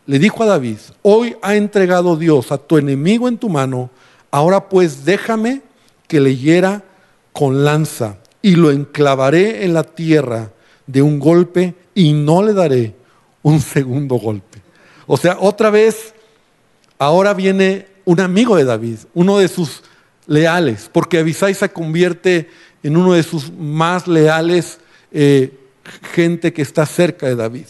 le 0.06 0.20
dijo 0.20 0.44
a 0.44 0.48
David, 0.48 0.78
hoy 1.04 1.36
ha 1.42 1.56
entregado 1.56 2.16
Dios 2.16 2.52
a 2.52 2.58
tu 2.58 2.78
enemigo 2.78 3.28
en 3.28 3.38
tu 3.38 3.50
mano, 3.50 3.90
ahora 4.32 4.68
pues 4.68 5.06
déjame 5.06 5.62
que 6.08 6.20
le 6.20 6.36
hiera 6.36 6.84
con 7.34 7.64
lanza 7.64 8.18
y 8.42 8.56
lo 8.56 8.72
enclavaré 8.72 9.64
en 9.64 9.74
la 9.74 9.84
tierra 9.84 10.52
de 10.88 11.02
un 11.02 11.20
golpe 11.20 11.76
y 11.94 12.14
no 12.14 12.44
le 12.44 12.54
daré 12.54 12.96
un 13.44 13.62
segundo 13.62 14.16
golpe. 14.16 14.62
O 15.08 15.18
sea, 15.18 15.38
otra 15.40 15.70
vez, 15.70 16.14
ahora 16.98 17.34
viene 17.34 17.88
un 18.06 18.20
amigo 18.20 18.56
de 18.56 18.66
David, 18.66 18.98
uno 19.14 19.38
de 19.38 19.48
sus 19.48 19.84
leales, 20.26 20.90
porque 20.92 21.20
Abisai 21.20 21.54
se 21.54 21.70
convierte 21.70 22.50
en 22.84 22.98
uno 22.98 23.14
de 23.14 23.24
sus 23.24 23.52
más 23.52 24.08
leales 24.08 24.80
eh, 25.12 25.58
gente 26.14 26.54
que 26.54 26.62
está 26.62 26.86
cerca 26.86 27.28
de 27.28 27.36
David. 27.36 27.66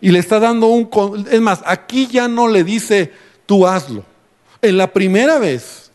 Y 0.00 0.10
le 0.10 0.18
está 0.18 0.40
dando 0.40 0.66
un... 0.68 0.88
Es 1.30 1.40
más, 1.40 1.60
aquí 1.64 2.06
ya 2.06 2.28
no 2.28 2.48
le 2.48 2.64
dice, 2.64 3.12
tú 3.46 3.66
hazlo. 3.66 4.04
En 4.60 4.76
la 4.76 4.92
primera 4.92 5.38
vez, 5.38 5.90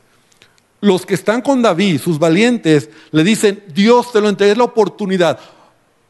los 0.81 1.05
que 1.05 1.13
están 1.13 1.41
con 1.41 1.61
David, 1.61 1.99
sus 1.99 2.19
valientes, 2.19 2.89
le 3.11 3.23
dicen, 3.23 3.63
Dios 3.73 4.11
te 4.11 4.21
lo 4.21 4.29
entrega, 4.29 4.51
es 4.51 4.57
la 4.57 4.65
oportunidad. 4.65 5.39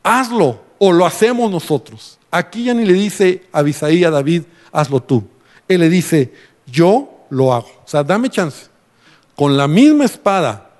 Hazlo 0.03 0.61
o 0.79 0.91
lo 0.91 1.05
hacemos 1.05 1.49
nosotros. 1.49 2.19
Aquí 2.31 2.65
ya 2.65 2.73
ni 2.73 2.85
le 2.85 2.93
dice 2.93 3.43
a 3.51 3.59
Abisaí, 3.59 4.03
a 4.03 4.09
David, 4.09 4.43
hazlo 4.71 5.01
tú. 5.01 5.23
Él 5.67 5.81
le 5.81 5.89
dice, 5.89 6.33
yo 6.65 7.25
lo 7.29 7.53
hago. 7.53 7.69
O 7.85 7.87
sea, 7.87 8.03
dame 8.03 8.29
chance. 8.29 8.67
Con 9.35 9.55
la 9.55 9.67
misma 9.67 10.05
espada, 10.05 10.71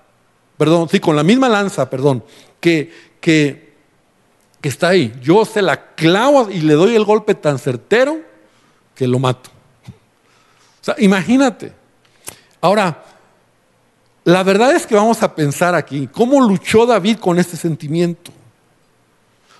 perdón, 0.58 0.88
sí, 0.90 1.00
con 1.00 1.16
la 1.16 1.24
misma 1.24 1.50
lanza, 1.50 1.90
perdón, 1.90 2.24
que, 2.60 2.92
que 3.20 3.63
que 4.64 4.70
está 4.70 4.88
ahí. 4.88 5.14
Yo 5.22 5.44
se 5.44 5.62
la 5.62 5.94
clavo 5.94 6.50
y 6.50 6.62
le 6.62 6.76
doy 6.76 6.96
el 6.96 7.04
golpe 7.04 7.36
tan 7.36 7.60
certero 7.60 8.22
que 8.96 9.06
lo 9.06 9.20
mato. 9.20 9.50
O 9.90 10.84
sea, 10.86 10.96
imagínate. 11.00 11.74
Ahora, 12.62 13.04
la 14.24 14.42
verdad 14.42 14.74
es 14.74 14.88
que 14.88 14.96
vamos 14.96 15.22
a 15.22 15.36
pensar 15.36 15.76
aquí, 15.76 16.08
¿cómo 16.10 16.40
luchó 16.40 16.86
David 16.86 17.18
con 17.18 17.40
este 17.40 17.58
sentimiento? 17.58 18.32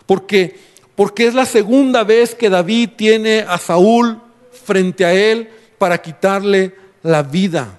Porque, 0.06 0.58
porque 0.96 1.28
es 1.28 1.34
la 1.34 1.46
segunda 1.46 2.06
vez 2.06 2.34
que 2.34 2.50
David 2.50 2.92
tiene 2.96 3.42
a 3.42 3.58
Saúl 3.58 4.22
frente 4.54 5.04
a 5.04 5.12
él 5.12 5.50
para 5.78 6.02
quitarle 6.02 6.78
la 7.02 7.24
vida. 7.24 7.78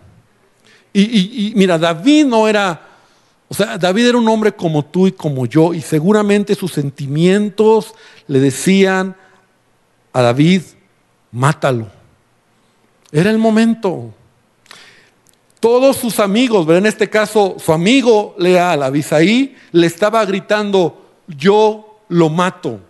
y 0.93 1.55
mira, 1.57 1.79
David 1.79 2.27
no 2.27 2.47
era 2.47 2.94
o 3.55 3.57
sea, 3.57 3.79
David 3.79 4.09
era 4.09 4.19
un 4.19 4.29
hombre 4.29 4.51
como 4.53 4.85
tú 4.85 5.07
y 5.07 5.13
como 5.13 5.47
yo, 5.47 5.75
y 5.75 5.81
seguramente 5.81 6.57
sus 6.57 6.73
sentimientos 6.73 7.95
le 8.27 8.41
decían 8.41 9.15
a 10.13 10.23
David, 10.23 10.63
mátalo. 11.31 11.87
Era 13.13 13.31
el 13.31 13.39
momento. 13.39 14.13
Todos 15.61 15.99
sus 15.99 16.19
amigos, 16.19 16.69
en 16.69 16.85
este 16.85 17.09
caso 17.09 17.55
su 17.65 17.73
amigo 17.73 18.35
leal, 18.39 18.83
Abisaí, 18.83 19.55
le 19.71 19.87
estaba 19.87 20.25
gritando, 20.25 21.07
yo 21.29 22.01
lo 22.09 22.31
mato. 22.31 22.81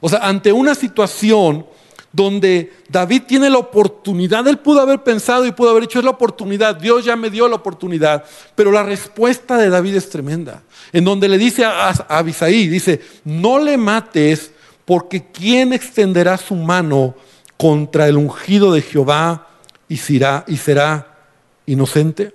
O 0.00 0.08
sea, 0.08 0.20
ante 0.20 0.52
una 0.52 0.76
situación 0.76 1.66
donde 2.12 2.72
David 2.88 3.22
tiene 3.26 3.48
la 3.48 3.58
oportunidad, 3.58 4.46
él 4.46 4.58
pudo 4.58 4.80
haber 4.80 5.02
pensado 5.02 5.46
y 5.46 5.52
pudo 5.52 5.70
haber 5.70 5.84
dicho, 5.84 5.98
es 5.98 6.04
la 6.04 6.10
oportunidad, 6.10 6.76
Dios 6.76 7.04
ya 7.04 7.16
me 7.16 7.30
dio 7.30 7.48
la 7.48 7.56
oportunidad, 7.56 8.24
pero 8.54 8.70
la 8.70 8.82
respuesta 8.82 9.56
de 9.56 9.70
David 9.70 9.96
es 9.96 10.10
tremenda, 10.10 10.62
en 10.92 11.04
donde 11.04 11.28
le 11.28 11.38
dice 11.38 11.64
a, 11.64 11.88
Abisaí, 11.88 12.68
dice, 12.68 13.00
no 13.24 13.58
le 13.58 13.78
mates 13.78 14.52
porque 14.84 15.24
¿quién 15.32 15.72
extenderá 15.72 16.36
su 16.36 16.54
mano 16.54 17.14
contra 17.56 18.08
el 18.08 18.16
ungido 18.16 18.72
de 18.72 18.82
Jehová 18.82 19.48
y 19.88 19.96
será, 19.96 20.44
y 20.46 20.58
será 20.58 21.16
inocente? 21.64 22.34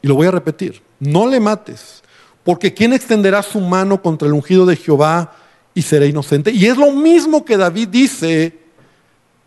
Y 0.00 0.08
lo 0.08 0.16
voy 0.16 0.26
a 0.26 0.32
repetir, 0.32 0.82
no 0.98 1.28
le 1.28 1.38
mates, 1.38 2.02
porque 2.42 2.74
¿quién 2.74 2.92
extenderá 2.92 3.40
su 3.44 3.60
mano 3.60 4.02
contra 4.02 4.26
el 4.26 4.34
ungido 4.34 4.66
de 4.66 4.74
Jehová 4.74 5.36
y 5.74 5.82
seré 5.82 6.08
inocente. 6.08 6.50
Y 6.50 6.66
es 6.66 6.76
lo 6.76 6.90
mismo 6.92 7.44
que 7.44 7.56
David 7.56 7.88
dice 7.88 8.58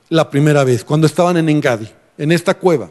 la 0.09 0.29
primera 0.29 0.63
vez, 0.63 0.83
cuando 0.83 1.07
estaban 1.07 1.37
en 1.37 1.49
Engadi, 1.49 1.89
en 2.17 2.31
esta 2.31 2.53
cueva. 2.53 2.89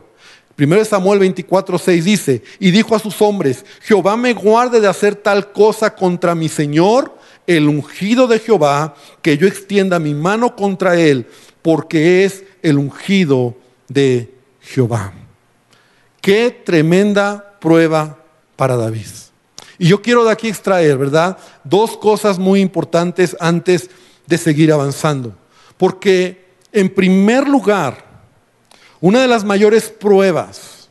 Primero 0.56 0.84
Samuel 0.84 1.18
24, 1.18 1.78
6 1.78 2.04
dice, 2.04 2.42
y 2.60 2.70
dijo 2.70 2.94
a 2.94 3.00
sus 3.00 3.20
hombres, 3.20 3.64
Jehová 3.82 4.16
me 4.16 4.34
guarde 4.34 4.80
de 4.80 4.86
hacer 4.86 5.16
tal 5.16 5.50
cosa 5.52 5.94
contra 5.94 6.34
mi 6.34 6.48
Señor, 6.48 7.16
el 7.46 7.68
ungido 7.68 8.26
de 8.26 8.38
Jehová, 8.38 8.94
que 9.20 9.36
yo 9.36 9.46
extienda 9.46 9.98
mi 9.98 10.14
mano 10.14 10.54
contra 10.54 10.98
él, 10.98 11.26
porque 11.60 12.24
es 12.24 12.44
el 12.62 12.78
ungido 12.78 13.56
de 13.88 14.32
Jehová. 14.60 15.12
Qué 16.20 16.50
tremenda 16.64 17.58
prueba 17.60 18.18
para 18.56 18.76
David. 18.76 19.06
Y 19.78 19.88
yo 19.88 20.02
quiero 20.02 20.24
de 20.24 20.30
aquí 20.30 20.48
extraer, 20.48 20.96
¿verdad? 20.98 21.38
Dos 21.64 21.96
cosas 21.96 22.38
muy 22.38 22.60
importantes 22.60 23.36
antes 23.40 23.90
de 24.26 24.38
seguir 24.38 24.72
avanzando. 24.72 25.34
Porque, 25.76 26.54
en 26.72 26.92
primer 26.92 27.48
lugar, 27.48 28.04
una 29.00 29.20
de 29.20 29.28
las 29.28 29.44
mayores 29.44 29.90
pruebas 29.90 30.88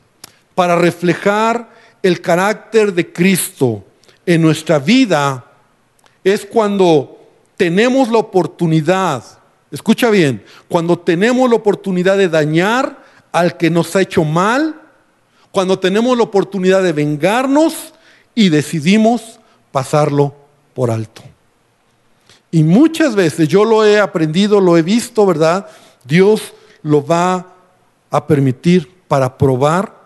para 0.55 0.75
reflejar 0.75 1.73
el 2.01 2.21
carácter 2.21 2.93
de 2.93 3.11
Cristo 3.11 3.83
en 4.25 4.41
nuestra 4.41 4.79
vida 4.79 5.45
es 6.23 6.45
cuando 6.45 7.19
tenemos 7.57 8.09
la 8.09 8.19
oportunidad, 8.19 9.23
escucha 9.71 10.09
bien, 10.09 10.43
cuando 10.67 10.99
tenemos 10.99 11.49
la 11.49 11.55
oportunidad 11.55 12.17
de 12.17 12.29
dañar 12.29 13.03
al 13.31 13.57
que 13.57 13.69
nos 13.69 13.95
ha 13.95 14.01
hecho 14.01 14.23
mal, 14.23 14.79
cuando 15.51 15.79
tenemos 15.79 16.17
la 16.17 16.23
oportunidad 16.23 16.83
de 16.83 16.93
vengarnos 16.93 17.92
y 18.35 18.49
decidimos 18.49 19.39
pasarlo 19.71 20.35
por 20.73 20.91
alto. 20.91 21.21
Y 22.51 22.63
muchas 22.63 23.15
veces 23.15 23.47
yo 23.47 23.65
lo 23.65 23.83
he 23.83 23.99
aprendido, 23.99 24.61
lo 24.61 24.77
he 24.77 24.81
visto, 24.81 25.25
¿verdad? 25.25 25.67
Dios 26.03 26.53
lo 26.83 27.05
va 27.05 27.47
a 28.11 28.27
permitir 28.27 28.91
para 29.07 29.37
probar 29.37 30.03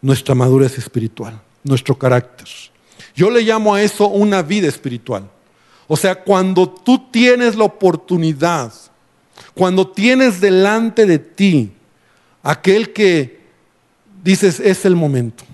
nuestra 0.00 0.34
madurez 0.34 0.78
espiritual, 0.78 1.40
nuestro 1.62 1.98
carácter. 1.98 2.48
Yo 3.14 3.30
le 3.30 3.42
llamo 3.42 3.74
a 3.74 3.82
eso 3.82 4.08
una 4.08 4.42
vida 4.42 4.68
espiritual. 4.68 5.28
O 5.86 5.96
sea, 5.96 6.22
cuando 6.22 6.68
tú 6.68 7.10
tienes 7.10 7.54
la 7.54 7.64
oportunidad, 7.64 8.72
cuando 9.54 9.86
tienes 9.86 10.40
delante 10.40 11.06
de 11.06 11.18
ti 11.18 11.72
aquel 12.42 12.92
que 12.92 13.40
dices 14.22 14.58
es 14.60 14.84
el 14.84 14.96
momento. 14.96 15.44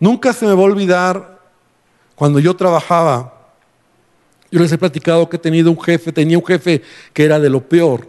Nunca 0.00 0.32
se 0.32 0.46
me 0.46 0.54
va 0.54 0.60
a 0.60 0.64
olvidar 0.64 1.31
cuando 2.22 2.38
yo 2.38 2.54
trabajaba, 2.54 3.34
yo 4.48 4.60
les 4.60 4.70
he 4.70 4.78
platicado 4.78 5.28
que 5.28 5.38
he 5.38 5.40
tenido 5.40 5.72
un 5.72 5.80
jefe, 5.80 6.12
tenía 6.12 6.38
un 6.38 6.46
jefe 6.46 6.80
que 7.12 7.24
era 7.24 7.40
de 7.40 7.50
lo 7.50 7.68
peor. 7.68 8.06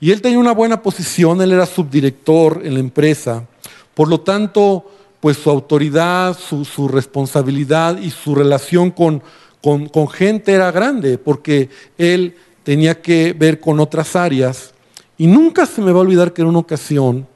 Y 0.00 0.10
él 0.10 0.22
tenía 0.22 0.38
una 0.38 0.52
buena 0.52 0.80
posición, 0.80 1.42
él 1.42 1.52
era 1.52 1.66
subdirector 1.66 2.62
en 2.64 2.72
la 2.72 2.80
empresa. 2.80 3.46
Por 3.92 4.08
lo 4.08 4.22
tanto, 4.22 4.90
pues 5.20 5.36
su 5.36 5.50
autoridad, 5.50 6.34
su, 6.38 6.88
responsabilidad 6.88 7.98
y 7.98 8.10
su 8.10 8.34
relación 8.34 8.90
con, 8.90 9.22
con, 9.60 10.08
gente 10.08 10.52
era 10.54 10.70
grande, 10.70 11.18
porque 11.18 11.68
él 11.98 12.36
tenía 12.62 13.02
que 13.02 13.34
ver 13.38 13.60
con 13.60 13.80
otras 13.80 14.16
áreas. 14.16 14.72
Y 15.18 15.26
nunca 15.26 15.66
se 15.66 15.82
me 15.82 15.92
va 15.92 15.98
a 15.98 16.04
olvidar 16.04 16.32
que 16.32 16.40
en 16.40 16.48
una 16.48 16.60
ocasión, 16.60 17.28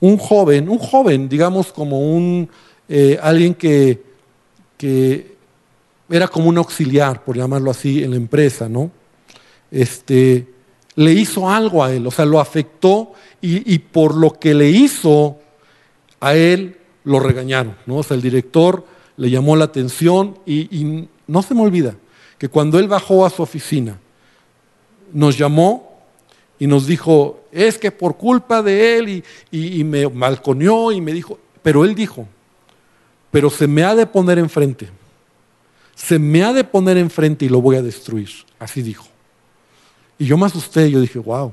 un 0.00 0.16
joven, 0.16 0.70
un 0.70 0.78
joven, 0.78 1.28
digamos 1.28 1.74
como 1.74 2.00
un, 2.00 2.48
eh, 2.88 3.18
alguien 3.20 3.52
que, 3.52 4.02
que 4.78 5.32
era 6.10 6.28
como 6.28 6.48
un 6.48 6.58
auxiliar, 6.58 7.24
por 7.24 7.36
llamarlo 7.36 7.70
así, 7.70 8.02
en 8.02 8.10
la 8.10 8.16
empresa, 8.16 8.68
¿no? 8.68 8.90
Este, 9.70 10.46
le 10.96 11.12
hizo 11.12 11.48
algo 11.48 11.82
a 11.82 11.92
él, 11.92 12.06
o 12.06 12.10
sea, 12.10 12.24
lo 12.24 12.40
afectó 12.40 13.12
y, 13.40 13.78
por 13.78 14.14
lo 14.14 14.38
que 14.38 14.54
le 14.54 14.68
hizo 14.68 15.38
a 16.20 16.34
él, 16.34 16.76
lo 17.04 17.18
regañaron, 17.18 17.76
¿no? 17.86 17.96
O 17.96 18.02
sea, 18.02 18.14
el 18.14 18.22
director 18.22 18.84
le 19.16 19.30
llamó 19.30 19.56
la 19.56 19.64
atención 19.64 20.38
y, 20.46 21.08
no 21.26 21.42
se 21.42 21.54
me 21.54 21.62
olvida 21.62 21.96
que 22.36 22.48
cuando 22.48 22.78
él 22.78 22.88
bajó 22.88 23.24
a 23.24 23.30
su 23.30 23.42
oficina, 23.42 23.98
nos 25.12 25.38
llamó 25.38 26.02
y 26.58 26.66
nos 26.66 26.86
dijo, 26.86 27.44
es 27.52 27.78
que 27.78 27.90
por 27.90 28.16
culpa 28.16 28.62
de 28.62 28.98
él 28.98 29.08
y, 29.08 29.78
y 29.78 29.84
me 29.84 30.06
balconeó 30.06 30.92
y 30.92 31.00
me 31.00 31.12
dijo, 31.12 31.38
pero 31.62 31.84
él 31.84 31.94
dijo, 31.94 32.26
pero 33.30 33.48
se 33.48 33.66
me 33.66 33.82
ha 33.82 33.94
de 33.94 34.06
poner 34.06 34.38
enfrente, 34.38 34.88
se 35.94 36.18
me 36.18 36.42
ha 36.42 36.52
de 36.52 36.64
poner 36.64 36.96
enfrente 36.96 37.44
y 37.44 37.48
lo 37.48 37.60
voy 37.60 37.76
a 37.76 37.82
destruir, 37.82 38.30
así 38.58 38.82
dijo. 38.82 39.06
Y 40.18 40.26
yo 40.26 40.36
me 40.36 40.46
asusté, 40.46 40.90
yo 40.90 41.00
dije, 41.00 41.18
wow, 41.18 41.52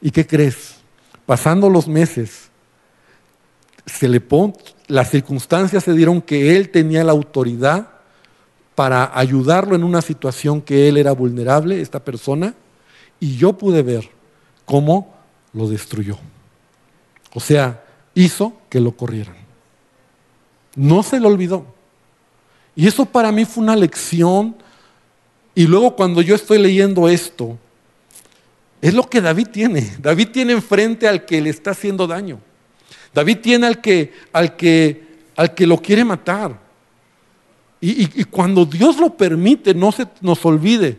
¿y 0.00 0.10
qué 0.10 0.26
crees? 0.26 0.76
Pasando 1.26 1.68
los 1.70 1.88
meses, 1.88 2.50
se 3.86 4.08
le 4.08 4.22
las 4.86 5.10
circunstancias 5.10 5.84
se 5.84 5.92
dieron 5.92 6.20
que 6.20 6.56
él 6.56 6.70
tenía 6.70 7.04
la 7.04 7.12
autoridad 7.12 7.88
para 8.74 9.16
ayudarlo 9.18 9.76
en 9.76 9.84
una 9.84 10.02
situación 10.02 10.60
que 10.60 10.88
él 10.88 10.96
era 10.96 11.12
vulnerable, 11.12 11.80
esta 11.80 12.04
persona, 12.04 12.54
y 13.20 13.36
yo 13.36 13.52
pude 13.52 13.82
ver 13.82 14.08
cómo 14.64 15.14
lo 15.52 15.68
destruyó. 15.68 16.18
O 17.32 17.40
sea, 17.40 17.84
hizo 18.14 18.54
que 18.68 18.80
lo 18.80 18.92
corrieran. 18.92 19.36
No 20.74 21.02
se 21.02 21.20
lo 21.20 21.28
olvidó. 21.28 21.73
Y 22.76 22.86
eso 22.86 23.04
para 23.04 23.30
mí 23.30 23.44
fue 23.44 23.62
una 23.62 23.76
lección. 23.76 24.56
Y 25.54 25.66
luego 25.66 25.94
cuando 25.94 26.20
yo 26.20 26.34
estoy 26.34 26.58
leyendo 26.58 27.08
esto, 27.08 27.58
es 28.80 28.92
lo 28.92 29.08
que 29.08 29.20
David 29.20 29.48
tiene. 29.48 29.96
David 29.98 30.28
tiene 30.32 30.52
enfrente 30.52 31.08
al 31.08 31.24
que 31.24 31.40
le 31.40 31.50
está 31.50 31.70
haciendo 31.70 32.06
daño. 32.06 32.40
David 33.14 33.38
tiene 33.40 33.66
al 33.66 33.80
que, 33.80 34.12
al 34.32 34.56
que, 34.56 35.06
al 35.36 35.54
que 35.54 35.66
lo 35.66 35.78
quiere 35.78 36.04
matar. 36.04 36.64
Y, 37.80 38.24
cuando 38.24 38.64
Dios 38.64 38.96
lo 38.96 39.14
permite, 39.14 39.74
no 39.74 39.92
se 39.92 40.06
nos 40.22 40.42
olvide 40.46 40.98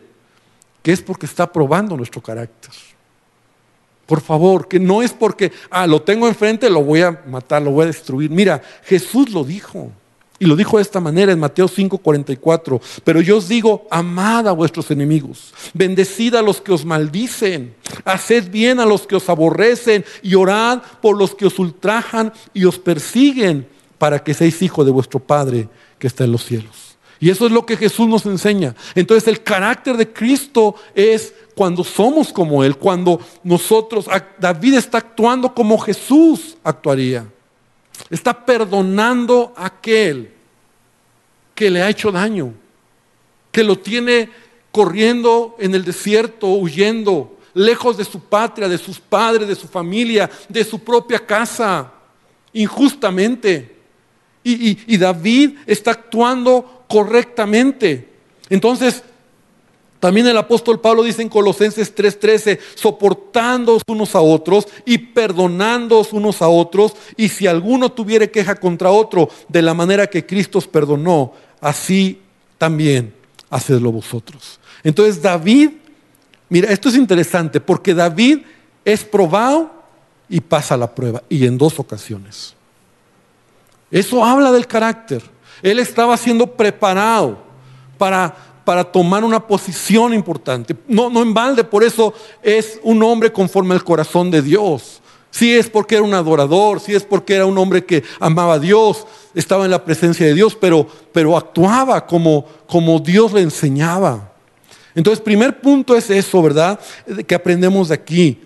que 0.84 0.92
es 0.92 1.02
porque 1.02 1.26
está 1.26 1.52
probando 1.52 1.98
nuestro 1.98 2.22
carácter. 2.22 2.70
Por 4.06 4.22
favor, 4.22 4.68
que 4.68 4.80
no 4.80 5.02
es 5.02 5.12
porque, 5.12 5.52
ah, 5.72 5.88
lo 5.88 6.04
tengo 6.04 6.28
enfrente, 6.28 6.70
lo 6.70 6.84
voy 6.84 7.02
a 7.02 7.24
matar, 7.26 7.64
lo 7.64 7.72
voy 7.72 7.86
a 7.86 7.88
destruir. 7.88 8.30
Mira, 8.30 8.62
Jesús 8.84 9.32
lo 9.32 9.44
dijo. 9.44 9.92
Y 10.38 10.46
lo 10.46 10.56
dijo 10.56 10.78
de 10.78 10.84
esta 10.84 11.00
manera 11.00 11.32
en 11.32 11.40
Mateo 11.40 11.68
5:44. 11.68 12.82
Pero 13.04 13.22
yo 13.22 13.38
os 13.38 13.48
digo, 13.48 13.88
amad 13.90 14.48
a 14.48 14.52
vuestros 14.52 14.92
enemigos, 14.92 15.54
bendecid 15.74 16.36
a 16.36 16.42
los 16.42 16.60
que 16.60 16.74
os 16.74 16.84
maldicen, 16.84 17.76
haced 18.04 18.52
bien 18.52 18.80
a 18.80 18.86
los 18.86 19.08
que 19.08 19.16
os 19.16 19.30
aborrecen 19.30 20.04
y 20.22 20.36
orad 20.36 20.82
por 21.02 21.18
los 21.18 21.36
que 21.36 21.46
os 21.46 21.58
ultrajan 21.58 22.34
y 22.54 22.66
os 22.66 22.78
persiguen 22.80 23.68
para 23.98 24.24
que 24.24 24.34
seáis 24.34 24.62
hijos 24.62 24.86
de 24.86 24.92
vuestro 24.92 25.20
Padre 25.20 25.70
que 25.98 26.08
está 26.08 26.26
en 26.26 26.34
los 26.34 26.44
cielos. 26.44 26.98
Y 27.20 27.30
eso 27.30 27.46
es 27.46 27.52
lo 27.52 27.66
que 27.66 27.78
Jesús 27.78 28.08
nos 28.08 28.26
enseña. 28.26 28.76
Entonces 28.94 29.28
el 29.30 29.42
carácter 29.42 29.96
de 29.96 30.12
Cristo 30.12 30.76
es 30.94 31.34
cuando 31.56 31.84
somos 31.84 32.34
como 32.34 32.64
Él, 32.64 32.76
cuando 32.78 33.22
nosotros, 33.44 34.08
David 34.38 34.76
está 34.76 34.98
actuando 34.98 35.54
como 35.54 35.78
Jesús 35.78 36.58
actuaría. 36.64 37.26
Está 38.10 38.46
perdonando 38.46 39.54
a 39.56 39.68
aquel 39.68 40.32
que 41.54 41.70
le 41.70 41.82
ha 41.82 41.90
hecho 41.90 42.12
daño, 42.12 42.54
que 43.52 43.64
lo 43.64 43.78
tiene 43.80 44.30
corriendo 44.72 45.56
en 45.58 45.74
el 45.74 45.86
desierto, 45.86 46.48
huyendo, 46.48 47.38
lejos 47.54 47.96
de 47.98 48.04
su 48.04 48.20
patria, 48.20 48.68
de 48.68 48.78
sus 48.78 49.00
padres, 49.00 49.48
de 49.48 49.56
su 49.56 49.68
familia, 49.68 50.30
de 50.50 50.64
su 50.64 50.80
propia 50.80 51.26
casa, 51.26 51.92
injustamente. 52.54 53.74
Y, 54.44 54.98
David 54.98 55.58
está 55.66 55.92
actuando 55.92 56.84
correctamente. 56.88 58.10
Entonces, 58.50 59.02
también 60.06 60.28
el 60.28 60.38
apóstol 60.38 60.80
Pablo 60.80 61.02
dice 61.02 61.24
en 61.24 61.30
Colosenses 61.30 61.96
3:13, 61.96 62.60
soportándoos 62.76 63.82
unos 63.88 64.14
a 64.14 64.22
otros 64.22 64.68
y 64.86 65.00
perdonándoos 65.00 66.14
unos 66.14 66.44
a 66.44 66.48
otros, 66.48 66.94
y 67.18 67.28
si 67.28 67.48
alguno 67.48 67.92
tuviere 67.92 68.30
queja 68.30 68.54
contra 68.54 68.92
otro, 68.92 69.30
de 69.50 69.64
la 69.64 69.74
manera 69.74 70.06
que 70.06 70.24
Cristo 70.24 70.60
os 70.60 70.68
perdonó, 70.68 71.34
así 71.60 72.22
también 72.60 73.16
hacedlo 73.50 73.92
vosotros. 73.92 74.60
Entonces 74.84 75.20
David, 75.24 75.72
mira, 76.50 76.70
esto 76.72 76.90
es 76.90 76.96
interesante, 76.98 77.60
porque 77.60 77.96
David 77.96 78.42
es 78.86 79.04
probado 79.04 79.74
y 80.30 80.40
pasa 80.40 80.78
la 80.78 80.94
prueba, 80.94 81.24
y 81.30 81.48
en 81.48 81.58
dos 81.58 81.80
ocasiones. 81.80 82.54
Eso 83.90 84.24
habla 84.24 84.52
del 84.52 84.68
carácter. 84.68 85.24
Él 85.64 85.80
estaba 85.80 86.16
siendo 86.16 86.46
preparado 86.46 87.40
para 87.98 88.55
para 88.66 88.84
tomar 88.84 89.24
una 89.24 89.48
posición 89.48 90.14
importante. 90.14 90.76
No, 90.88 91.10
no 91.10 91.22
en 91.22 91.34
balde, 91.34 91.64
por 91.64 91.84
eso 91.84 92.14
es 92.42 92.80
un 92.84 93.02
hombre 93.04 93.32
conforme 93.32 93.76
al 93.76 93.84
corazón 93.84 94.32
de 94.32 94.42
Dios. 94.42 95.02
Si 95.30 95.54
es 95.54 95.70
porque 95.70 95.96
era 95.96 96.04
un 96.04 96.14
adorador, 96.14 96.80
si 96.80 96.96
es 96.96 97.04
porque 97.04 97.36
era 97.36 97.46
un 97.46 97.58
hombre 97.58 97.86
que 97.86 98.04
amaba 98.20 98.54
a 98.54 98.60
Dios, 98.60 99.06
estaba 99.36 99.66
en 99.66 99.72
la 99.72 99.84
presencia 99.84 100.26
de 100.26 100.34
Dios, 100.34 100.58
pero, 100.60 100.88
pero 101.12 101.38
actuaba 101.38 102.06
como, 102.08 102.46
como 102.66 103.00
Dios 103.00 103.34
le 103.34 103.42
enseñaba. 103.42 104.32
Entonces, 104.96 105.22
primer 105.22 105.60
punto 105.60 105.96
es 105.96 106.10
eso, 106.10 106.42
¿verdad? 106.42 106.80
Que 107.28 107.36
aprendemos 107.36 107.90
de 107.90 107.96
aquí. 107.96 108.42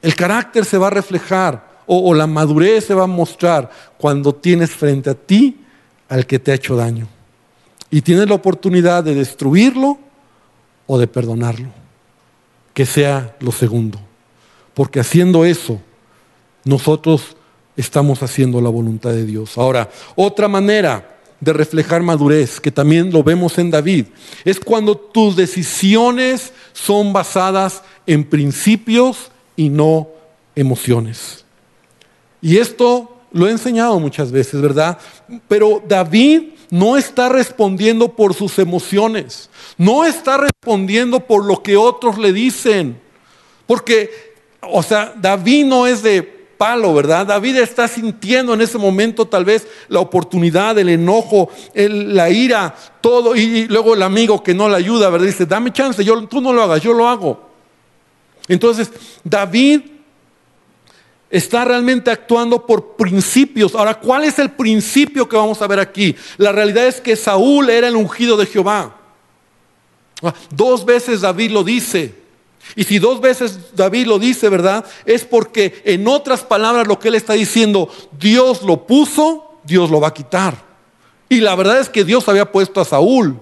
El 0.00 0.14
carácter 0.14 0.64
se 0.64 0.78
va 0.78 0.86
a 0.86 0.90
reflejar 0.90 1.68
o 1.86 2.14
la 2.14 2.26
madurez 2.26 2.84
se 2.84 2.94
va 2.94 3.04
a 3.04 3.08
mostrar 3.08 3.68
cuando 3.98 4.34
tienes 4.34 4.70
frente 4.70 5.10
a 5.10 5.14
ti 5.14 5.60
al 6.08 6.24
que 6.24 6.38
te 6.38 6.52
ha 6.52 6.54
hecho 6.54 6.76
daño. 6.76 7.08
Y 7.90 8.02
tienes 8.02 8.28
la 8.28 8.34
oportunidad 8.34 9.02
de 9.04 9.14
destruirlo 9.14 9.98
o 10.86 10.98
de 10.98 11.06
perdonarlo. 11.06 11.68
Que 12.74 12.86
sea 12.86 13.36
lo 13.40 13.52
segundo. 13.52 13.98
Porque 14.74 15.00
haciendo 15.00 15.44
eso, 15.44 15.80
nosotros 16.64 17.36
estamos 17.76 18.22
haciendo 18.22 18.60
la 18.60 18.68
voluntad 18.68 19.10
de 19.10 19.24
Dios. 19.24 19.56
Ahora, 19.56 19.88
otra 20.16 20.48
manera 20.48 21.16
de 21.40 21.52
reflejar 21.52 22.02
madurez, 22.02 22.60
que 22.60 22.70
también 22.70 23.12
lo 23.12 23.22
vemos 23.22 23.58
en 23.58 23.70
David, 23.70 24.06
es 24.44 24.58
cuando 24.58 24.96
tus 24.96 25.36
decisiones 25.36 26.52
son 26.72 27.12
basadas 27.12 27.82
en 28.06 28.24
principios 28.24 29.30
y 29.56 29.68
no 29.68 30.08
emociones. 30.54 31.44
Y 32.40 32.56
esto 32.58 33.20
lo 33.32 33.46
he 33.46 33.50
enseñado 33.50 33.98
muchas 34.00 34.32
veces, 34.32 34.60
¿verdad? 34.60 34.98
Pero 35.46 35.82
David 35.86 36.54
no 36.70 36.96
está 36.96 37.28
respondiendo 37.28 38.14
por 38.14 38.34
sus 38.34 38.58
emociones, 38.58 39.50
no 39.76 40.04
está 40.04 40.36
respondiendo 40.36 41.20
por 41.20 41.44
lo 41.44 41.62
que 41.62 41.76
otros 41.76 42.18
le 42.18 42.32
dicen, 42.32 43.00
porque, 43.66 44.10
o 44.62 44.82
sea, 44.82 45.14
David 45.16 45.66
no 45.66 45.86
es 45.86 46.02
de 46.02 46.22
palo, 46.22 46.92
¿verdad? 46.92 47.24
David 47.26 47.56
está 47.56 47.86
sintiendo 47.86 48.52
en 48.52 48.60
ese 48.60 48.76
momento 48.76 49.26
tal 49.26 49.44
vez 49.44 49.66
la 49.88 50.00
oportunidad, 50.00 50.76
el 50.78 50.88
enojo, 50.88 51.50
la 51.74 52.28
ira, 52.28 52.74
todo, 53.00 53.36
y, 53.36 53.66
luego 53.68 53.94
el 53.94 54.02
amigo 54.02 54.42
que 54.42 54.54
no 54.54 54.68
le 54.68 54.76
ayuda, 54.76 55.08
¿verdad? 55.08 55.26
Dice, 55.26 55.46
dame 55.46 55.72
chance, 55.72 56.04
yo, 56.04 56.26
tú 56.26 56.40
no 56.40 56.52
lo 56.52 56.62
hagas, 56.62 56.82
yo 56.82 56.92
lo 56.92 57.08
hago. 57.08 57.48
Entonces, 58.48 58.90
David 59.22 59.82
está 61.30 61.64
realmente 61.64 62.10
actuando 62.10 62.64
por 62.64 62.96
principios. 62.96 63.74
Ahora, 63.74 63.94
¿cuál 63.94 64.24
es 64.24 64.38
el 64.38 64.50
principio 64.50 65.28
que 65.28 65.36
vamos 65.36 65.60
a 65.60 65.66
ver 65.66 65.80
aquí? 65.80 66.16
La 66.36 66.52
realidad 66.52 66.86
es 66.86 67.00
que 67.00 67.16
Saúl 67.16 67.68
era 67.70 67.88
el 67.88 67.96
ungido 67.96 68.36
de 68.36 68.46
Jehová. 68.46 68.96
Dos 70.50 70.84
veces 70.84 71.20
David 71.20 71.50
lo 71.50 71.62
dice. 71.62 72.14
Y 72.74 72.84
si 72.84 72.98
dos 72.98 73.20
veces 73.20 73.74
David 73.74 74.06
lo 74.06 74.18
dice, 74.18 74.48
¿verdad? 74.48 74.84
Es 75.04 75.24
porque 75.24 75.80
en 75.84 76.06
otras 76.08 76.42
palabras 76.42 76.86
lo 76.86 76.98
que 76.98 77.08
él 77.08 77.14
está 77.14 77.34
diciendo, 77.34 77.88
Dios 78.18 78.62
lo 78.62 78.86
puso, 78.86 79.58
Dios 79.64 79.90
lo 79.90 80.00
va 80.00 80.08
a 80.08 80.14
quitar. 80.14 80.56
Y 81.28 81.40
la 81.40 81.54
verdad 81.54 81.78
es 81.78 81.88
que 81.88 82.04
Dios 82.04 82.28
había 82.28 82.50
puesto 82.50 82.80
a 82.80 82.84
Saúl. 82.84 83.38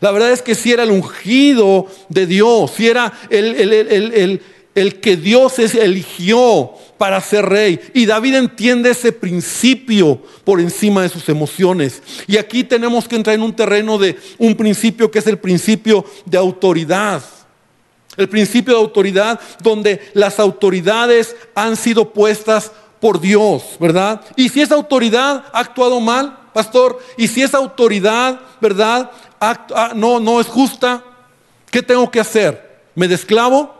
La 0.00 0.10
verdad 0.10 0.30
es 0.30 0.42
que 0.42 0.54
si 0.54 0.72
era 0.72 0.82
el 0.82 0.90
ungido 0.90 1.86
de 2.08 2.26
Dios, 2.26 2.72
si 2.76 2.88
era 2.88 3.12
el, 3.28 4.40
el 4.74 5.00
que 5.00 5.16
Dios 5.16 5.58
eligió 5.58 6.72
para 7.00 7.18
ser 7.22 7.46
rey. 7.46 7.80
Y 7.94 8.04
David 8.04 8.34
entiende 8.34 8.90
ese 8.90 9.10
principio 9.10 10.20
por 10.44 10.60
encima 10.60 11.00
de 11.00 11.08
sus 11.08 11.30
emociones. 11.30 12.02
Y 12.26 12.36
aquí 12.36 12.62
tenemos 12.62 13.08
que 13.08 13.16
entrar 13.16 13.34
en 13.34 13.42
un 13.42 13.56
terreno 13.56 13.96
de 13.96 14.18
un 14.36 14.54
principio 14.54 15.10
que 15.10 15.20
es 15.20 15.26
el 15.26 15.38
principio 15.38 16.04
de 16.26 16.36
autoridad. 16.36 17.22
El 18.18 18.28
principio 18.28 18.74
de 18.74 18.80
autoridad 18.80 19.40
donde 19.62 20.10
las 20.12 20.38
autoridades 20.38 21.34
han 21.54 21.74
sido 21.74 22.12
puestas 22.12 22.70
por 23.00 23.18
Dios, 23.18 23.62
¿verdad? 23.80 24.20
Y 24.36 24.50
si 24.50 24.60
esa 24.60 24.74
autoridad 24.74 25.46
ha 25.54 25.60
actuado 25.60 26.00
mal, 26.00 26.50
pastor, 26.52 26.98
y 27.16 27.28
si 27.28 27.40
esa 27.40 27.56
autoridad, 27.56 28.40
¿verdad? 28.60 29.10
Ah, 29.40 29.92
no, 29.96 30.20
no 30.20 30.38
es 30.38 30.48
justa, 30.48 31.02
¿qué 31.70 31.82
tengo 31.82 32.10
que 32.10 32.20
hacer? 32.20 32.82
¿Me 32.94 33.08
desclavo? 33.08 33.74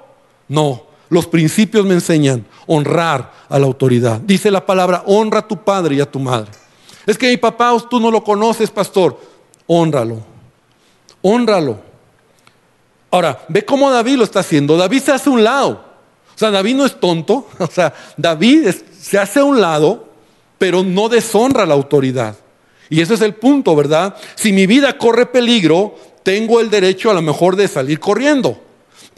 No. 0.48 0.89
Los 1.10 1.26
principios 1.26 1.84
me 1.84 1.94
enseñan 1.94 2.46
honrar 2.66 3.32
a 3.48 3.58
la 3.58 3.66
autoridad. 3.66 4.20
Dice 4.20 4.50
la 4.50 4.64
palabra, 4.64 5.02
honra 5.06 5.40
a 5.40 5.48
tu 5.48 5.62
padre 5.62 5.96
y 5.96 6.00
a 6.00 6.10
tu 6.10 6.20
madre. 6.20 6.50
Es 7.04 7.18
que 7.18 7.28
mi 7.28 7.36
papá, 7.36 7.76
tú 7.90 7.98
no 7.98 8.10
lo 8.10 8.22
conoces, 8.22 8.70
pastor. 8.70 9.18
Honralo. 9.66 10.20
Honralo. 11.20 11.80
Ahora, 13.10 13.44
ve 13.48 13.64
cómo 13.64 13.90
David 13.90 14.16
lo 14.16 14.24
está 14.24 14.40
haciendo. 14.40 14.76
David 14.76 15.02
se 15.02 15.12
hace 15.12 15.28
a 15.28 15.32
un 15.32 15.42
lado. 15.42 15.84
O 16.34 16.38
sea, 16.38 16.52
David 16.52 16.76
no 16.76 16.86
es 16.86 16.98
tonto. 16.98 17.48
O 17.58 17.66
sea, 17.66 17.92
David 18.16 18.68
se 18.98 19.18
hace 19.18 19.40
a 19.40 19.44
un 19.44 19.60
lado, 19.60 20.08
pero 20.58 20.84
no 20.84 21.08
deshonra 21.08 21.66
la 21.66 21.74
autoridad. 21.74 22.36
Y 22.88 23.00
ese 23.00 23.14
es 23.14 23.20
el 23.20 23.34
punto, 23.34 23.74
¿verdad? 23.74 24.16
Si 24.36 24.52
mi 24.52 24.66
vida 24.66 24.96
corre 24.96 25.26
peligro, 25.26 25.96
tengo 26.22 26.60
el 26.60 26.70
derecho 26.70 27.10
a 27.10 27.14
lo 27.14 27.22
mejor 27.22 27.56
de 27.56 27.66
salir 27.66 27.98
corriendo, 27.98 28.60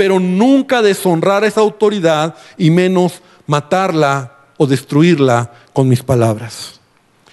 pero 0.02 0.18
nunca 0.18 0.82
deshonrar 0.82 1.44
esa 1.44 1.60
autoridad 1.60 2.34
y 2.58 2.70
menos 2.70 3.22
matarla 3.46 4.36
o 4.56 4.66
destruirla 4.66 5.52
con 5.72 5.88
mis 5.88 6.02
palabras. 6.02 6.80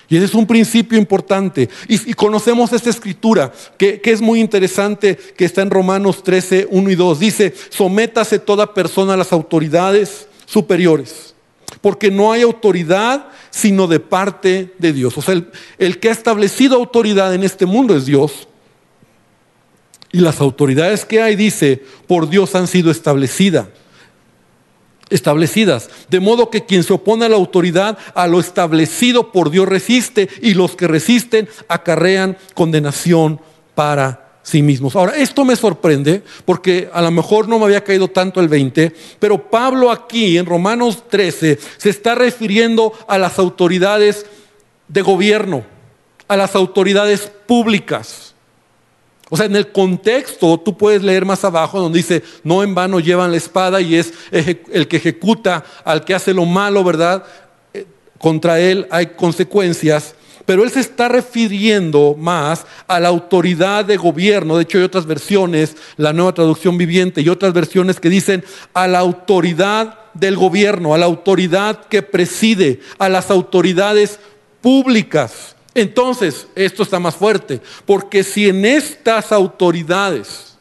Y 0.08 0.18
ese 0.18 0.26
es 0.26 0.36
un 0.36 0.46
principio 0.46 0.96
importante. 0.96 1.68
Y, 1.88 2.14
conocemos 2.14 2.72
esta 2.72 2.92
escritura, 2.92 3.52
que, 3.76 4.00
que, 4.02 4.12
es 4.12 4.22
muy 4.22 4.40
interesante, 4.40 5.18
que 5.36 5.46
está 5.46 5.64
en 5.64 5.72
Romanos 5.72 6.22
13, 6.22 6.68
1 6.70 6.92
y 6.92 6.96
2. 6.96 7.20
Dice, 7.20 7.56
sométase 7.70 8.38
toda 8.38 8.72
persona 8.72 9.16
a 9.16 9.18
las 9.18 9.34
autoridades 9.34 10.28
superiores, 10.46 11.34
porque 11.82 12.12
no 12.12 12.32
hay 12.32 12.44
autoridad 12.44 13.30
sino 13.50 13.88
de 13.88 14.00
parte 14.00 14.76
de 14.78 14.94
Dios. 14.94 15.18
O 15.18 15.24
sea, 15.24 15.42
el 15.80 16.00
que 16.00 16.10
ha 16.10 16.12
establecido 16.12 16.76
autoridad 16.76 17.34
en 17.34 17.44
este 17.44 17.66
mundo 17.66 17.98
es 17.98 18.06
Dios. 18.06 18.48
Y 20.12 20.20
las 20.20 20.42
autoridades 20.42 21.06
que 21.06 21.22
hay, 21.22 21.36
dice, 21.36 21.84
por 22.08 22.30
Dios 22.30 22.56
han 22.56 22.68
sido 22.68 22.92
establecidas 22.92 23.68
establecidas. 25.10 25.90
De 26.10 26.20
modo 26.20 26.50
que 26.50 26.66
quien 26.66 26.84
se 26.84 26.94
opone 26.94 27.26
a 27.26 27.30
la 27.30 27.36
autoridad, 27.36 27.98
a 28.14 28.28
lo 28.28 28.40
establecido 28.40 29.32
por 29.32 29.50
Dios 29.50 29.68
resiste 29.68 30.30
y 30.42 30.54
los 30.54 30.76
que 30.76 30.88
resisten 30.88 31.50
acarrean 31.68 32.38
condenación 32.54 33.42
para 33.76 34.30
sí 34.44 34.62
mismos. 34.62 34.96
Ahora, 34.96 35.16
esto 35.16 35.46
me 35.46 35.56
sorprende 35.56 36.24
porque 36.46 36.90
a 36.94 37.02
lo 37.02 37.12
mejor 37.12 37.48
no 37.48 37.60
me 37.60 37.66
había 37.66 37.84
caído 37.84 38.08
tanto 38.08 38.40
el 38.40 38.48
20, 38.48 38.94
pero 39.20 39.50
Pablo 39.50 39.92
aquí 39.92 40.38
en 40.38 40.46
Romanos 40.46 41.04
13 41.10 41.60
se 41.78 41.90
está 41.90 42.16
refiriendo 42.16 42.94
a 43.08 43.18
las 43.18 43.38
autoridades 43.38 44.26
de 44.88 45.02
gobierno, 45.02 45.64
a 46.28 46.36
las 46.36 46.56
autoridades 46.56 47.32
públicas. 47.46 48.29
O 49.30 49.38
sea, 49.38 49.46
en 49.46 49.56
el 49.56 49.72
contexto 49.72 50.60
tú 50.60 50.76
puedes 50.76 51.04
leer 51.04 51.24
más 51.24 51.44
abajo 51.46 51.80
donde 51.80 52.00
dice, 52.00 52.24
no 52.44 52.64
en 52.64 52.74
vano 52.74 53.00
llevan 53.00 53.32
la 53.32 53.38
espada 53.38 53.80
y 53.80 53.96
es 53.96 54.14
el 54.32 54.88
que 54.88 54.98
ejecuta 54.98 55.64
al 55.86 56.04
que 56.04 56.16
hace 56.16 56.34
lo 56.34 56.46
malo, 56.46 56.84
¿verdad? 56.84 57.24
Eh, 57.74 57.86
contra 58.18 58.60
él 58.60 58.88
hay 58.90 59.08
consecuencias, 59.08 60.16
pero 60.48 60.64
él 60.64 60.72
se 60.72 60.80
está 60.80 61.08
refiriendo 61.08 62.16
más 62.18 62.66
a 62.88 63.00
la 63.00 63.10
autoridad 63.10 63.86
de 63.86 63.98
gobierno. 63.98 64.58
De 64.58 64.64
hecho, 64.64 64.80
hay 64.80 64.84
otras 64.84 65.06
versiones, 65.06 65.76
la 65.96 66.12
nueva 66.12 66.34
traducción 66.34 66.76
viviente 66.76 67.22
y 67.22 67.30
otras 67.30 67.54
versiones 67.54 68.00
que 68.00 68.10
dicen 68.10 68.44
a 68.74 68.88
la 68.88 68.98
autoridad 68.98 70.00
del 70.16 70.38
gobierno, 70.38 70.96
a 70.96 70.98
la 70.98 71.06
autoridad 71.06 71.86
que 71.86 72.02
preside, 72.02 72.80
a 72.98 73.10
las 73.10 73.30
autoridades 73.30 74.20
públicas. 74.60 75.56
Entonces, 75.80 76.48
esto 76.56 76.84
está 76.84 77.00
más 77.00 77.16
fuerte, 77.16 77.62
porque 77.86 78.24
si 78.24 78.50
en 78.50 78.66
estas 78.66 79.32
autoridades 79.32 80.58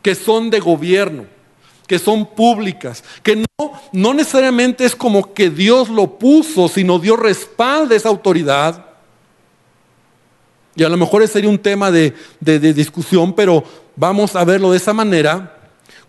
que 0.00 0.14
son 0.14 0.48
de 0.48 0.60
gobierno, 0.60 1.26
que 1.86 1.98
son 1.98 2.24
públicas, 2.24 3.04
que 3.22 3.36
no, 3.36 3.72
no 3.92 4.14
necesariamente 4.14 4.84
es 4.84 4.96
como 4.96 5.34
que 5.34 5.50
Dios 5.50 5.90
lo 5.90 6.18
puso, 6.18 6.68
sino 6.68 6.98
Dios 6.98 7.18
respalda 7.18 7.94
esa 7.94 8.08
autoridad, 8.08 8.86
y 10.74 10.84
a 10.84 10.88
lo 10.88 10.96
mejor 10.96 11.22
ese 11.22 11.34
sería 11.34 11.50
un 11.50 11.58
tema 11.58 11.90
de, 11.90 12.14
de 12.40 12.72
discusión, 12.72 13.34
pero 13.34 13.62
vamos 13.94 14.36
a 14.36 14.44
verlo 14.44 14.70
de 14.70 14.78
esa 14.78 14.94
manera, 14.94 15.58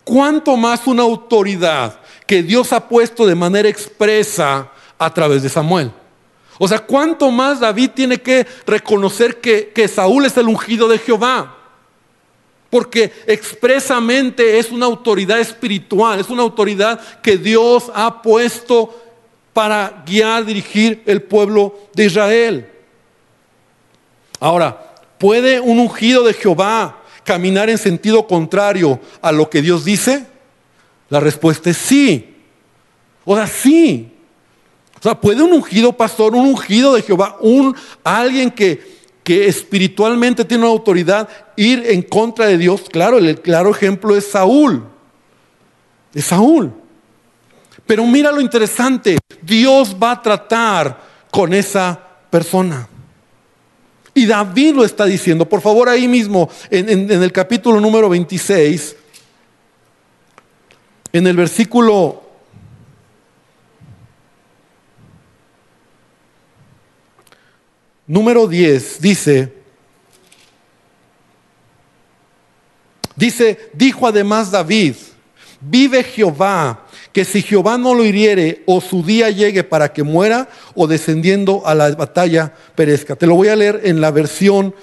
¿cuánto 0.05 0.55
más 0.55 0.87
una 0.87 1.03
autoridad 1.03 1.99
que 2.25 2.43
Dios 2.43 2.71
ha 2.71 2.87
puesto 2.87 3.25
de 3.25 3.35
manera 3.35 3.67
expresa 3.67 4.71
a 4.97 5.13
través 5.13 5.43
de 5.43 5.49
Samuel? 5.49 5.91
O 6.59 6.67
sea, 6.67 6.79
¿cuánto 6.79 7.29
más 7.31 7.59
David 7.59 7.91
tiene 7.95 8.21
que 8.21 8.45
reconocer 8.65 9.39
que, 9.39 9.69
que 9.69 9.87
Saúl 9.87 10.25
es 10.25 10.35
el 10.37 10.47
ungido 10.47 10.87
de 10.87 10.97
Jehová? 10.97 11.55
Porque 12.69 13.11
expresamente 13.27 14.57
es 14.59 14.71
una 14.71 14.85
autoridad 14.85 15.39
espiritual, 15.39 16.19
es 16.19 16.29
una 16.29 16.41
autoridad 16.41 16.99
que 17.21 17.37
Dios 17.37 17.91
ha 17.93 18.21
puesto 18.21 18.93
para 19.53 20.03
guiar, 20.05 20.45
dirigir 20.45 21.01
el 21.05 21.21
pueblo 21.21 21.75
de 21.93 22.05
Israel. 22.05 22.69
Ahora, 24.39 24.95
¿puede 25.17 25.59
un 25.59 25.79
ungido 25.79 26.23
de 26.23 26.33
Jehová 26.33 27.01
caminar 27.23 27.69
en 27.69 27.77
sentido 27.77 28.27
contrario 28.27 28.99
a 29.21 29.31
lo 29.31 29.49
que 29.49 29.61
Dios 29.61 29.83
dice? 29.85 30.25
La 31.09 31.19
respuesta 31.19 31.69
es 31.69 31.77
sí. 31.77 32.35
O 33.25 33.35
sea, 33.35 33.47
sí. 33.47 34.11
O 34.99 35.03
sea, 35.03 35.19
¿puede 35.19 35.43
un 35.43 35.53
ungido 35.53 35.93
pastor, 35.93 36.35
un 36.35 36.47
ungido 36.47 36.95
de 36.95 37.01
Jehová, 37.01 37.37
un 37.41 37.75
alguien 38.03 38.49
que, 38.49 38.97
que 39.23 39.47
espiritualmente 39.47 40.43
tiene 40.43 40.63
una 40.63 40.73
autoridad 40.73 41.29
ir 41.55 41.83
en 41.87 42.01
contra 42.01 42.47
de 42.47 42.57
Dios? 42.57 42.83
Claro, 42.89 43.17
el 43.19 43.39
claro 43.41 43.69
ejemplo 43.71 44.15
es 44.15 44.25
Saúl. 44.25 44.83
Es 46.13 46.25
Saúl. 46.25 46.73
Pero 47.85 48.05
mira 48.05 48.31
lo 48.31 48.41
interesante, 48.41 49.19
Dios 49.41 49.95
va 50.01 50.11
a 50.11 50.21
tratar 50.21 50.99
con 51.29 51.53
esa 51.53 51.99
persona. 52.29 52.87
Y 54.13 54.25
David 54.25 54.73
lo 54.73 54.83
está 54.83 55.05
diciendo. 55.05 55.47
Por 55.47 55.61
favor, 55.61 55.87
ahí 55.87 56.07
mismo, 56.07 56.49
en, 56.71 56.89
en 56.89 57.23
el 57.23 57.31
capítulo 57.31 57.79
número 57.79 58.09
26, 58.09 58.95
en 61.13 61.27
el 61.27 61.35
versículo 61.35 62.26
número 68.07 68.47
10 68.47 69.01
dice, 69.01 69.53
dice, 73.15 73.69
dijo 73.73 74.07
además 74.07 74.49
David, 74.49 74.95
vive 75.59 76.03
Jehová, 76.03 76.85
que 77.11 77.25
si 77.25 77.41
Jehová 77.41 77.77
no 77.77 77.93
lo 77.93 78.05
hiriere 78.05 78.63
o 78.65 78.79
su 78.79 79.03
día 79.03 79.29
llegue 79.29 79.63
para 79.63 79.91
que 79.91 80.03
muera 80.03 80.49
o 80.75 80.87
descendiendo 80.87 81.63
a 81.65 81.73
la 81.73 81.89
batalla 81.95 82.53
perezca. 82.75 83.15
Te 83.15 83.25
lo 83.25 83.35
voy 83.35 83.47
a 83.47 83.55
leer 83.55 83.81
en 83.83 84.01
la 84.01 84.11
versión 84.11 84.75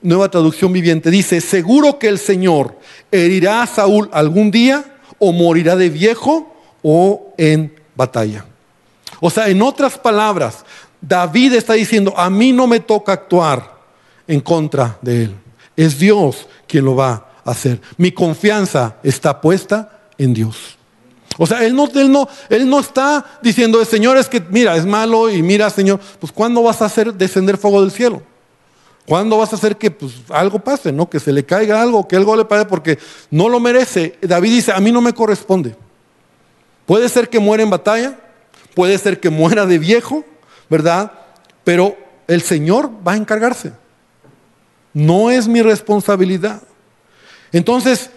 nueva 0.00 0.30
traducción 0.30 0.72
viviente. 0.72 1.10
Dice, 1.10 1.40
seguro 1.40 1.98
que 1.98 2.08
el 2.08 2.18
Señor 2.18 2.78
herirá 3.10 3.62
a 3.62 3.66
Saúl 3.66 4.08
algún 4.12 4.50
día 4.50 4.84
o 5.18 5.32
morirá 5.32 5.76
de 5.76 5.90
viejo 5.90 6.56
o 6.82 7.34
en 7.36 7.74
batalla. 7.94 8.46
O 9.20 9.30
sea, 9.30 9.48
en 9.48 9.60
otras 9.62 9.98
palabras, 9.98 10.64
David 11.02 11.54
está 11.54 11.74
diciendo, 11.74 12.14
a 12.16 12.30
mí 12.30 12.52
no 12.52 12.66
me 12.66 12.80
toca 12.80 13.12
actuar 13.12 13.76
en 14.26 14.40
contra 14.40 14.98
de 15.02 15.24
él. 15.24 15.34
Es 15.76 15.98
Dios 15.98 16.46
quien 16.66 16.84
lo 16.84 16.94
va 16.94 17.28
a 17.44 17.50
hacer. 17.50 17.80
Mi 17.96 18.12
confianza 18.12 18.96
está 19.02 19.40
puesta 19.40 20.00
en 20.16 20.32
Dios. 20.32 20.78
O 21.38 21.46
sea, 21.46 21.64
él 21.64 21.74
no, 21.74 21.88
él 21.94 22.12
no, 22.12 22.28
él 22.48 22.68
no 22.68 22.78
está 22.78 23.24
diciendo, 23.42 23.84
Señor, 23.84 24.16
es 24.16 24.28
que 24.28 24.40
mira, 24.40 24.76
es 24.76 24.86
malo 24.86 25.28
y 25.30 25.42
mira, 25.42 25.68
Señor, 25.70 25.98
pues 26.20 26.32
¿cuándo 26.32 26.62
vas 26.62 26.82
a 26.82 26.84
hacer 26.84 27.12
descender 27.14 27.58
fuego 27.58 27.80
del 27.80 27.90
cielo? 27.90 28.22
¿Cuándo 29.06 29.36
vas 29.38 29.52
a 29.52 29.56
hacer 29.56 29.76
que 29.76 29.90
pues, 29.90 30.12
algo 30.28 30.60
pase, 30.60 30.92
no? 30.92 31.10
Que 31.10 31.18
se 31.18 31.32
le 31.32 31.44
caiga 31.44 31.82
algo, 31.82 32.06
que 32.06 32.16
algo 32.16 32.36
le 32.36 32.44
pase 32.44 32.66
porque 32.66 32.98
no 33.30 33.48
lo 33.48 33.58
merece. 33.58 34.16
David 34.20 34.50
dice, 34.50 34.72
a 34.72 34.78
mí 34.78 34.92
no 34.92 35.00
me 35.00 35.12
corresponde. 35.12 35.74
Puede 36.86 37.08
ser 37.08 37.28
que 37.28 37.40
muera 37.40 37.62
en 37.62 37.70
batalla, 37.70 38.20
puede 38.74 38.96
ser 38.98 39.18
que 39.18 39.30
muera 39.30 39.66
de 39.66 39.78
viejo, 39.78 40.24
¿verdad? 40.72 41.12
Pero 41.64 41.98
el 42.26 42.40
Señor 42.40 42.90
va 43.06 43.12
a 43.12 43.16
encargarse. 43.16 43.72
No 44.94 45.30
es 45.30 45.46
mi 45.46 45.60
responsabilidad. 45.60 46.62
Entonces, 47.52 48.08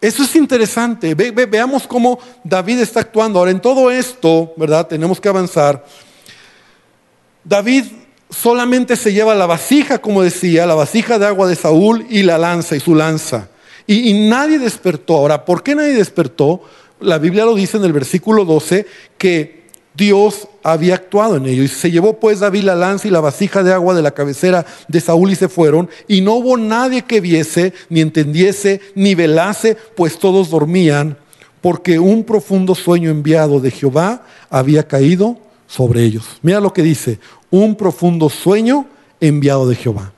eso 0.00 0.22
es 0.22 0.34
interesante. 0.36 1.14
veamos 1.14 1.86
cómo 1.86 2.18
David 2.42 2.80
está 2.80 3.00
actuando. 3.00 3.38
Ahora, 3.38 3.50
en 3.50 3.60
todo 3.60 3.90
esto, 3.90 4.54
¿verdad? 4.56 4.86
Tenemos 4.86 5.20
que 5.20 5.28
avanzar. 5.28 5.84
David 7.44 7.84
solamente 8.30 8.96
se 8.96 9.12
lleva 9.12 9.34
la 9.34 9.44
vasija, 9.44 9.98
como 9.98 10.22
decía, 10.22 10.64
la 10.64 10.74
vasija 10.74 11.18
de 11.18 11.26
agua 11.26 11.46
de 11.46 11.56
Saúl 11.56 12.06
y 12.08 12.22
la 12.22 12.38
lanza 12.38 12.74
y 12.74 12.80
su 12.80 12.94
lanza. 12.94 13.50
Y, 13.86 14.08
y 14.08 14.28
nadie 14.30 14.58
despertó. 14.58 15.16
Ahora, 15.16 15.44
¿por 15.44 15.62
qué 15.62 15.74
nadie 15.74 15.92
despertó? 15.92 16.62
La 17.00 17.18
Biblia 17.18 17.44
lo 17.44 17.54
dice 17.54 17.76
en 17.76 17.84
el 17.84 17.92
versículo 17.92 18.46
12 18.46 18.86
que 19.18 19.68
Dios 19.92 20.48
había 20.62 20.94
actuado 20.94 21.36
en 21.36 21.46
ello. 21.46 21.62
Y 21.62 21.68
se 21.68 21.90
llevó 21.90 22.18
pues 22.18 22.40
David 22.40 22.64
la 22.64 22.74
lanza 22.74 23.08
y 23.08 23.10
la 23.10 23.20
vasija 23.20 23.62
de 23.62 23.72
agua 23.72 23.94
de 23.94 24.02
la 24.02 24.12
cabecera 24.12 24.66
de 24.88 25.00
Saúl 25.00 25.30
y 25.30 25.36
se 25.36 25.48
fueron. 25.48 25.88
Y 26.08 26.20
no 26.20 26.34
hubo 26.34 26.56
nadie 26.56 27.02
que 27.02 27.20
viese, 27.20 27.72
ni 27.88 28.00
entendiese, 28.00 28.80
ni 28.94 29.14
velase, 29.14 29.76
pues 29.96 30.18
todos 30.18 30.50
dormían, 30.50 31.16
porque 31.60 31.98
un 31.98 32.24
profundo 32.24 32.74
sueño 32.74 33.10
enviado 33.10 33.60
de 33.60 33.70
Jehová 33.70 34.24
había 34.48 34.86
caído 34.86 35.38
sobre 35.66 36.02
ellos. 36.02 36.24
Mira 36.42 36.60
lo 36.60 36.72
que 36.72 36.82
dice, 36.82 37.20
un 37.50 37.74
profundo 37.76 38.28
sueño 38.28 38.86
enviado 39.20 39.68
de 39.68 39.76
Jehová. 39.76 40.12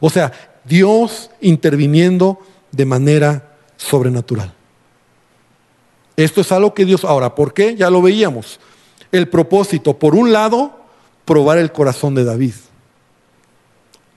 O 0.00 0.10
sea, 0.10 0.32
Dios 0.64 1.30
interviniendo 1.40 2.38
de 2.72 2.84
manera 2.84 3.56
sobrenatural. 3.76 4.52
Esto 6.16 6.42
es 6.42 6.52
algo 6.52 6.74
que 6.74 6.84
Dios, 6.84 7.04
ahora, 7.04 7.34
¿por 7.34 7.52
qué? 7.52 7.74
Ya 7.74 7.90
lo 7.90 8.00
veíamos 8.00 8.60
el 9.14 9.28
propósito, 9.28 9.96
por 9.96 10.16
un 10.16 10.32
lado, 10.32 10.76
probar 11.24 11.58
el 11.58 11.70
corazón 11.70 12.16
de 12.16 12.24
David, 12.24 12.54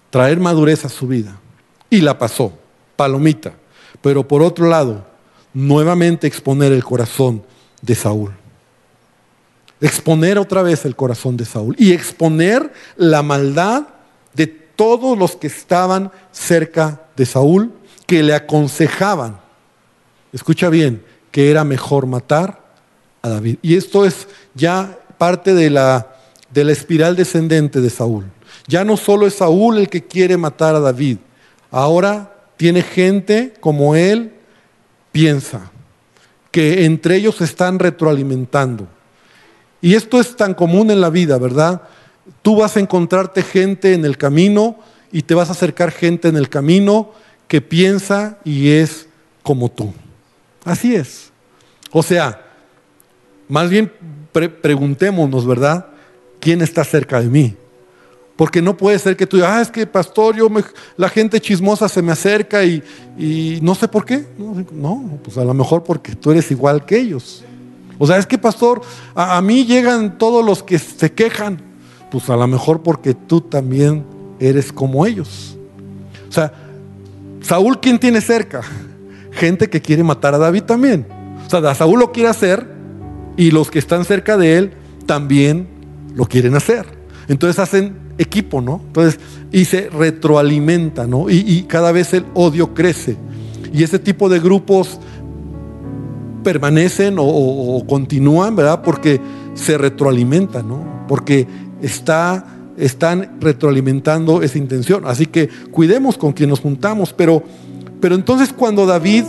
traer 0.10 0.40
madurez 0.40 0.86
a 0.86 0.90
su 0.90 1.08
vida. 1.08 1.40
Y 1.90 2.02
la 2.02 2.18
pasó, 2.18 2.54
palomita. 2.96 3.54
Pero 4.02 4.28
por 4.28 4.42
otro 4.42 4.68
lado, 4.68 5.06
nuevamente 5.54 6.26
exponer 6.26 6.72
el 6.72 6.84
corazón 6.84 7.44
de 7.82 7.94
Saúl. 7.94 8.34
Exponer 9.80 10.40
otra 10.40 10.64
vez 10.64 10.84
el 10.86 10.96
corazón 10.96 11.38
de 11.38 11.46
Saúl 11.46 11.76
y 11.78 11.94
exponer 11.94 12.74
la 12.96 13.22
maldad 13.22 13.84
de 14.34 14.48
todos 14.48 15.16
los 15.16 15.36
que 15.36 15.48
estaban 15.48 16.12
cerca 16.32 17.04
de 17.16 17.26
Saúl, 17.28 17.72
que 18.08 18.24
le 18.24 18.34
aconsejaban, 18.34 19.40
escucha 20.34 20.70
bien, 20.70 21.04
que 21.30 21.52
era 21.52 21.64
mejor 21.64 22.08
matar 22.08 22.67
Y 23.62 23.76
esto 23.76 24.06
es 24.06 24.28
ya 24.54 24.98
parte 25.18 25.54
de 25.54 25.70
la, 25.70 26.16
de 26.54 26.64
la 26.64 26.72
espiral 26.72 27.16
descendente 27.16 27.82
de 27.82 27.90
Saúl. 27.90 28.26
Ya 28.68 28.84
no 28.84 28.98
solo 28.98 29.28
es 29.28 29.36
Saúl 29.36 29.78
el 29.78 29.90
que 29.90 30.04
quiere 30.04 30.38
matar 30.38 30.76
a 30.76 30.80
David, 30.80 31.18
ahora 31.72 32.34
tiene 32.58 32.82
gente 32.82 33.54
como 33.60 33.96
él 33.96 34.34
piensa, 35.12 35.72
que 36.52 36.86
entre 36.86 37.16
ellos 37.16 37.36
se 37.36 37.44
están 37.44 37.80
retroalimentando. 37.80 38.88
Y 39.82 39.96
esto 39.96 40.20
es 40.20 40.36
tan 40.36 40.54
común 40.54 40.90
en 40.92 41.02
la 41.02 41.10
vida, 41.10 41.38
¿verdad? 41.38 41.84
Tú 42.42 42.58
vas 42.58 42.76
a 42.78 42.80
encontrarte 42.80 43.44
gente 43.44 43.94
en 43.94 44.06
el 44.06 44.18
camino 44.18 44.78
y 45.12 45.22
te 45.22 45.36
vas 45.36 45.50
a 45.50 45.54
acercar 45.54 45.92
gente 45.92 46.28
en 46.28 46.36
el 46.36 46.50
camino 46.50 47.12
que 47.48 47.62
piensa 47.62 48.38
y 48.44 48.72
es 48.72 49.08
como 49.44 49.70
tú. 49.70 49.94
Así 50.66 50.96
es. 50.96 51.32
O 51.92 52.04
sea, 52.04 52.47
más 53.48 53.70
bien 53.70 53.92
preguntémonos, 54.62 55.46
¿verdad? 55.46 55.88
¿Quién 56.40 56.62
está 56.62 56.84
cerca 56.84 57.22
de 57.22 57.30
mí? 57.30 57.56
Porque 58.36 58.62
no 58.62 58.78
puede 58.78 59.00
ser 59.00 59.18
que 59.18 59.26
tú 59.26 59.38
digas, 59.38 59.52
ah, 59.52 59.62
es 59.62 59.72
que 59.72 59.88
pastor, 59.88 60.36
yo 60.36 60.48
la 60.96 61.10
gente 61.10 61.42
chismosa 61.42 61.90
se 61.90 62.04
me 62.04 62.12
acerca 62.12 62.64
y, 62.64 63.60
no 63.64 63.74
sé 63.74 63.88
por 63.88 64.06
qué. 64.06 64.26
No, 64.38 65.20
pues 65.24 65.38
a 65.38 65.44
lo 65.44 65.54
mejor 65.56 65.84
porque 65.84 66.16
tú 66.16 66.32
eres 66.32 66.52
igual 66.52 66.86
que 66.86 67.00
ellos. 67.00 67.44
O 67.98 68.06
sea, 68.06 68.18
es 68.18 68.28
que 68.28 68.38
pastor, 68.38 68.82
a, 69.16 69.38
a 69.38 69.42
mí 69.42 69.66
llegan 69.66 70.20
todos 70.20 70.46
los 70.46 70.62
que 70.62 70.78
se 70.78 71.12
quejan. 71.12 71.60
Pues 72.12 72.30
a 72.30 72.36
lo 72.36 72.48
mejor 72.48 72.84
porque 72.84 73.16
tú 73.16 73.42
también 73.42 74.06
eres 74.40 74.72
como 74.72 75.06
ellos. 75.06 75.58
O 76.30 76.32
sea, 76.32 76.54
Saúl, 77.42 77.80
¿quién 77.80 77.98
tiene 77.98 78.22
cerca? 78.22 78.62
Gente 79.32 79.68
que 79.68 79.82
quiere 79.82 80.04
matar 80.04 80.36
a 80.36 80.38
David 80.38 80.64
también. 80.64 81.08
O 81.46 81.50
sea, 81.50 81.74
Saúl 81.74 82.00
lo 82.00 82.12
quiere 82.12 82.30
hacer, 82.30 82.77
y 83.38 83.52
los 83.52 83.72
que 83.72 83.80
están 83.80 84.04
cerca 84.04 84.36
de 84.36 84.58
él 84.58 84.72
también 85.06 85.68
lo 86.16 86.26
quieren 86.26 86.56
hacer. 86.56 86.86
Entonces 87.28 87.60
hacen 87.60 87.96
equipo, 88.18 88.62
¿no? 88.62 88.82
Entonces, 88.88 89.20
y 89.52 89.66
se 89.66 89.90
retroalimenta, 89.90 91.08
¿no? 91.08 91.30
Y, 91.30 91.64
cada 91.64 91.92
vez 91.92 92.14
el 92.14 92.26
odio 92.34 92.74
crece. 92.74 93.16
Y 93.72 93.84
ese 93.84 94.00
tipo 94.00 94.28
de 94.28 94.40
grupos 94.40 95.00
permanecen 96.44 97.16
o, 97.20 97.84
continúan, 97.88 98.56
¿verdad? 98.56 98.82
Porque 98.82 99.22
se 99.54 99.78
retroalimentan, 99.78 100.68
¿no? 100.68 101.06
Porque 101.08 101.48
está, 101.82 102.46
están 102.78 103.38
retroalimentando 103.40 104.42
esa 104.42 104.58
intención. 104.58 105.04
Así 105.06 105.26
que 105.26 105.50
cuidemos 105.72 106.18
con 106.18 106.34
quien 106.34 106.50
nos 106.50 106.60
juntamos. 106.60 107.14
Pero, 107.14 107.44
pero 108.00 108.16
entonces 108.16 108.54
cuando 108.54 108.86
David 108.86 109.26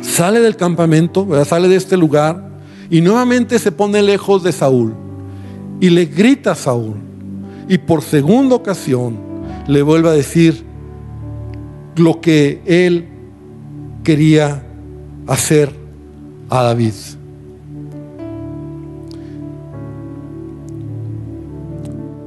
sale 0.00 0.40
del 0.40 0.56
campamento, 0.56 1.26
¿verdad? 1.26 1.46
sale 1.46 1.68
de 1.68 1.76
este 1.76 1.96
lugar, 1.96 2.51
y 2.92 3.00
nuevamente 3.00 3.58
se 3.58 3.72
pone 3.72 4.02
lejos 4.02 4.42
de 4.42 4.52
Saúl 4.52 4.92
y 5.80 5.88
le 5.88 6.04
grita 6.04 6.52
a 6.52 6.54
Saúl. 6.54 6.96
Y 7.66 7.78
por 7.78 8.02
segunda 8.02 8.54
ocasión 8.54 9.16
le 9.66 9.80
vuelve 9.80 10.10
a 10.10 10.12
decir 10.12 10.62
lo 11.96 12.20
que 12.20 12.60
él 12.66 13.08
quería 14.04 14.62
hacer 15.26 15.74
a 16.50 16.64
David. 16.64 16.92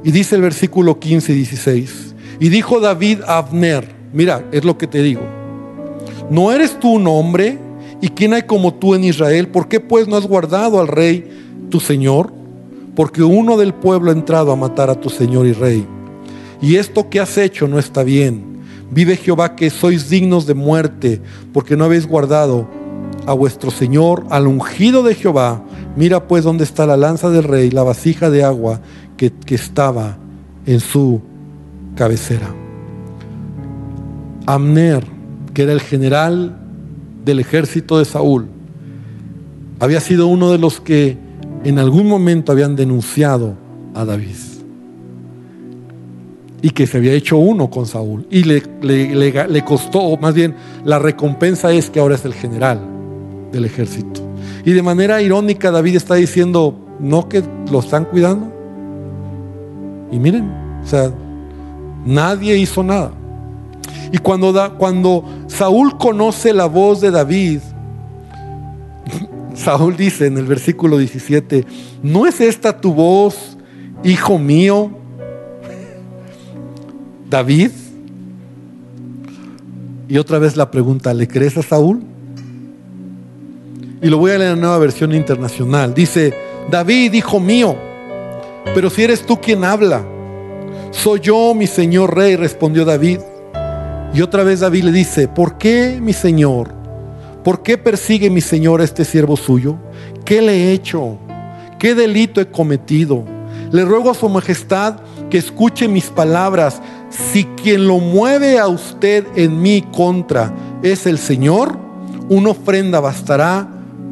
Y 0.02 0.10
dice 0.10 0.34
el 0.34 0.42
versículo 0.42 0.98
15 0.98 1.32
y 1.32 1.36
16. 1.36 2.14
Y 2.40 2.48
dijo 2.48 2.80
David 2.80 3.20
a 3.24 3.38
Abner, 3.38 3.88
mira, 4.12 4.44
es 4.50 4.64
lo 4.64 4.76
que 4.76 4.88
te 4.88 5.00
digo. 5.00 5.22
¿No 6.28 6.50
eres 6.50 6.80
tú 6.80 6.94
un 6.94 7.06
hombre 7.06 7.65
¿Y 8.06 8.10
quién 8.10 8.34
hay 8.34 8.42
como 8.42 8.72
tú 8.72 8.94
en 8.94 9.02
Israel? 9.02 9.48
¿Por 9.48 9.66
qué 9.66 9.80
pues 9.80 10.06
no 10.06 10.14
has 10.14 10.28
guardado 10.28 10.78
al 10.78 10.86
rey 10.86 11.28
tu 11.70 11.80
Señor? 11.80 12.32
Porque 12.94 13.24
uno 13.24 13.56
del 13.56 13.74
pueblo 13.74 14.12
ha 14.12 14.14
entrado 14.14 14.52
a 14.52 14.56
matar 14.56 14.90
a 14.90 15.00
tu 15.00 15.10
Señor 15.10 15.44
y 15.44 15.52
rey. 15.52 15.84
Y 16.62 16.76
esto 16.76 17.10
que 17.10 17.18
has 17.18 17.36
hecho 17.36 17.66
no 17.66 17.80
está 17.80 18.04
bien. 18.04 18.60
Vive 18.92 19.16
Jehová 19.16 19.56
que 19.56 19.70
sois 19.70 20.08
dignos 20.08 20.46
de 20.46 20.54
muerte, 20.54 21.20
porque 21.52 21.76
no 21.76 21.82
habéis 21.82 22.06
guardado 22.06 22.68
a 23.26 23.32
vuestro 23.32 23.72
Señor, 23.72 24.24
al 24.30 24.46
ungido 24.46 25.02
de 25.02 25.16
Jehová. 25.16 25.64
Mira 25.96 26.28
pues 26.28 26.44
dónde 26.44 26.62
está 26.62 26.86
la 26.86 26.96
lanza 26.96 27.28
del 27.28 27.42
rey, 27.42 27.72
la 27.72 27.82
vasija 27.82 28.30
de 28.30 28.44
agua 28.44 28.82
que, 29.16 29.32
que 29.32 29.56
estaba 29.56 30.16
en 30.64 30.78
su 30.78 31.22
cabecera. 31.96 32.54
Amner, 34.46 35.04
que 35.54 35.62
era 35.64 35.72
el 35.72 35.80
general 35.80 36.65
del 37.26 37.40
ejército 37.40 37.98
de 37.98 38.04
Saúl, 38.04 38.46
había 39.80 40.00
sido 40.00 40.28
uno 40.28 40.52
de 40.52 40.58
los 40.58 40.80
que 40.80 41.18
en 41.64 41.78
algún 41.80 42.06
momento 42.06 42.52
habían 42.52 42.76
denunciado 42.76 43.54
a 43.94 44.04
David. 44.06 44.36
y 46.62 46.70
que 46.70 46.86
se 46.86 46.96
había 46.96 47.12
hecho 47.12 47.36
uno 47.36 47.70
con 47.70 47.86
Saúl. 47.86 48.26
Y 48.30 48.42
le, 48.42 48.62
le, 48.82 49.64
costó, 49.64 50.00
o 50.00 50.16
más 50.16 50.34
bien 50.34 50.54
la 50.84 50.98
recompensa 50.98 51.70
es 51.70 51.90
que 51.90 52.00
ahora 52.00 52.14
es 52.14 52.24
el 52.24 52.32
general 52.32 52.80
del 53.52 53.66
ejército. 53.66 54.22
Y 54.64 54.72
de 54.72 54.82
manera 54.82 55.20
irónica 55.20 55.70
David 55.70 55.96
está 55.96 56.14
diciendo, 56.14 56.74
no 56.98 57.28
que 57.28 57.44
lo 57.70 57.80
están 57.80 58.06
cuidando. 58.06 58.52
Y 60.10 60.18
miren, 60.18 60.50
o 60.82 60.86
sea, 60.86 61.12
nadie 62.04 62.56
hizo 62.56 62.82
nada. 62.82 63.12
Y 64.12 64.18
cuando, 64.18 64.52
da, 64.52 64.70
cuando 64.70 65.24
Saúl 65.46 65.96
conoce 65.98 66.52
la 66.52 66.66
voz 66.66 67.00
de 67.00 67.10
David, 67.10 67.60
Saúl 69.54 69.96
dice 69.96 70.26
en 70.26 70.38
el 70.38 70.44
versículo 70.44 70.98
17, 70.98 71.64
¿no 72.02 72.26
es 72.26 72.40
esta 72.40 72.80
tu 72.80 72.92
voz, 72.92 73.56
hijo 74.04 74.38
mío, 74.38 74.90
David? 77.28 77.70
Y 80.08 80.18
otra 80.18 80.38
vez 80.38 80.56
la 80.56 80.70
pregunta, 80.70 81.12
¿le 81.14 81.26
crees 81.26 81.56
a 81.56 81.62
Saúl? 81.62 82.02
Y 84.02 84.08
lo 84.08 84.18
voy 84.18 84.30
a 84.30 84.38
leer 84.38 84.52
en 84.52 84.56
la 84.56 84.60
nueva 84.60 84.78
versión 84.78 85.14
internacional. 85.14 85.94
Dice, 85.94 86.32
David, 86.70 87.14
hijo 87.14 87.40
mío, 87.40 87.76
pero 88.74 88.90
si 88.90 89.02
eres 89.02 89.24
tú 89.24 89.40
quien 89.40 89.64
habla, 89.64 90.04
soy 90.90 91.20
yo, 91.20 91.54
mi 91.54 91.66
señor 91.66 92.14
rey, 92.14 92.36
respondió 92.36 92.84
David. 92.84 93.20
Y 94.14 94.22
otra 94.22 94.44
vez 94.44 94.60
David 94.60 94.84
le 94.84 94.92
dice, 94.92 95.28
¿por 95.28 95.58
qué, 95.58 95.98
mi 96.00 96.12
señor? 96.12 96.72
¿Por 97.44 97.62
qué 97.62 97.78
persigue 97.78 98.30
mi 98.30 98.40
señor 98.40 98.80
a 98.80 98.84
este 98.84 99.04
siervo 99.04 99.36
suyo? 99.36 99.76
¿Qué 100.24 100.42
le 100.42 100.52
he 100.52 100.72
hecho? 100.72 101.18
¿Qué 101.78 101.94
delito 101.94 102.40
he 102.40 102.46
cometido? 102.46 103.24
Le 103.70 103.84
ruego 103.84 104.10
a 104.10 104.14
su 104.14 104.28
majestad 104.28 104.96
que 105.30 105.38
escuche 105.38 105.88
mis 105.88 106.06
palabras. 106.06 106.80
Si 107.10 107.44
quien 107.44 107.86
lo 107.86 107.98
mueve 107.98 108.58
a 108.58 108.68
usted 108.68 109.26
en 109.36 109.60
mi 109.60 109.82
contra 109.82 110.52
es 110.82 111.06
el 111.06 111.18
Señor, 111.18 111.78
una 112.28 112.50
ofrenda 112.50 113.00
bastará 113.00 113.68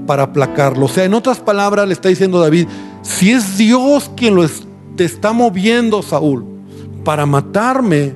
para 0.07 0.25
aplacarlo. 0.25 0.87
O 0.87 0.89
sea, 0.89 1.05
en 1.05 1.15
otras 1.15 1.39
palabras 1.41 1.87
le 1.87 1.95
está 1.95 2.09
diciendo 2.09 2.41
David, 2.41 2.69
si 3.03 3.31
es 3.31 3.57
Dios 3.57 4.11
quien 4.17 4.35
lo 4.35 4.47
te 4.97 5.05
está 5.05 5.33
moviendo, 5.33 6.03
Saúl, 6.03 6.45
para 7.05 7.27
matarme, 7.27 8.15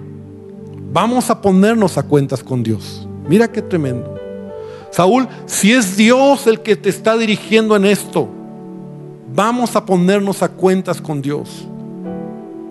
vamos 0.93 1.31
a 1.31 1.41
ponernos 1.41 1.99
a 1.99 2.03
cuentas 2.03 2.43
con 2.43 2.63
Dios. 2.63 3.07
Mira 3.29 3.51
qué 3.51 3.63
tremendo. 3.63 4.15
Saúl, 4.91 5.29
si 5.47 5.73
es 5.73 5.97
Dios 5.97 6.47
el 6.47 6.61
que 6.61 6.77
te 6.77 6.89
está 6.89 7.17
dirigiendo 7.17 7.77
en 7.77 7.85
esto, 7.85 8.29
vamos 9.35 9.77
a 9.77 9.85
ponernos 9.85 10.43
a 10.43 10.49
cuentas 10.49 11.01
con 11.01 11.21
Dios. 11.21 11.67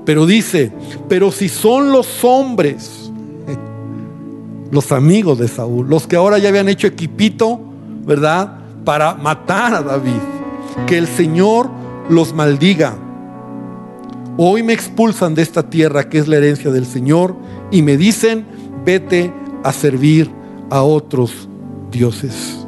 Pero 0.04 0.26
dice, 0.26 0.72
pero 1.08 1.32
si 1.32 1.50
son 1.50 1.92
los 1.92 2.24
hombres, 2.24 3.12
los 4.72 4.92
amigos 4.92 5.38
de 5.38 5.48
Saúl, 5.48 5.88
los 5.88 6.08
que 6.08 6.16
ahora 6.16 6.38
ya 6.38 6.50
habían 6.50 6.70
hecho 6.70 6.88
equipito, 6.88 7.60
¿verdad? 8.06 8.60
Para 8.84 9.14
matar 9.14 9.76
a 9.76 9.82
David, 9.82 10.22
que 10.88 10.98
el 10.98 11.08
Señor 11.08 11.70
los 12.10 12.34
maldiga. 12.34 12.96
Hoy 14.38 14.64
me 14.64 14.74
expulsan 14.74 15.36
de 15.36 15.42
esta 15.42 15.64
tierra 15.64 16.10
que 16.10 16.20
es 16.20 16.28
la 16.28 16.38
herencia 16.38 16.72
del 16.72 16.86
Señor 16.86 17.36
y 17.72 17.82
me 17.82 17.98
dicen, 17.98 18.46
vete 18.86 19.32
a 19.64 19.74
servir 19.74 20.32
a 20.70 20.82
otros 20.84 21.48
dioses. 21.92 22.66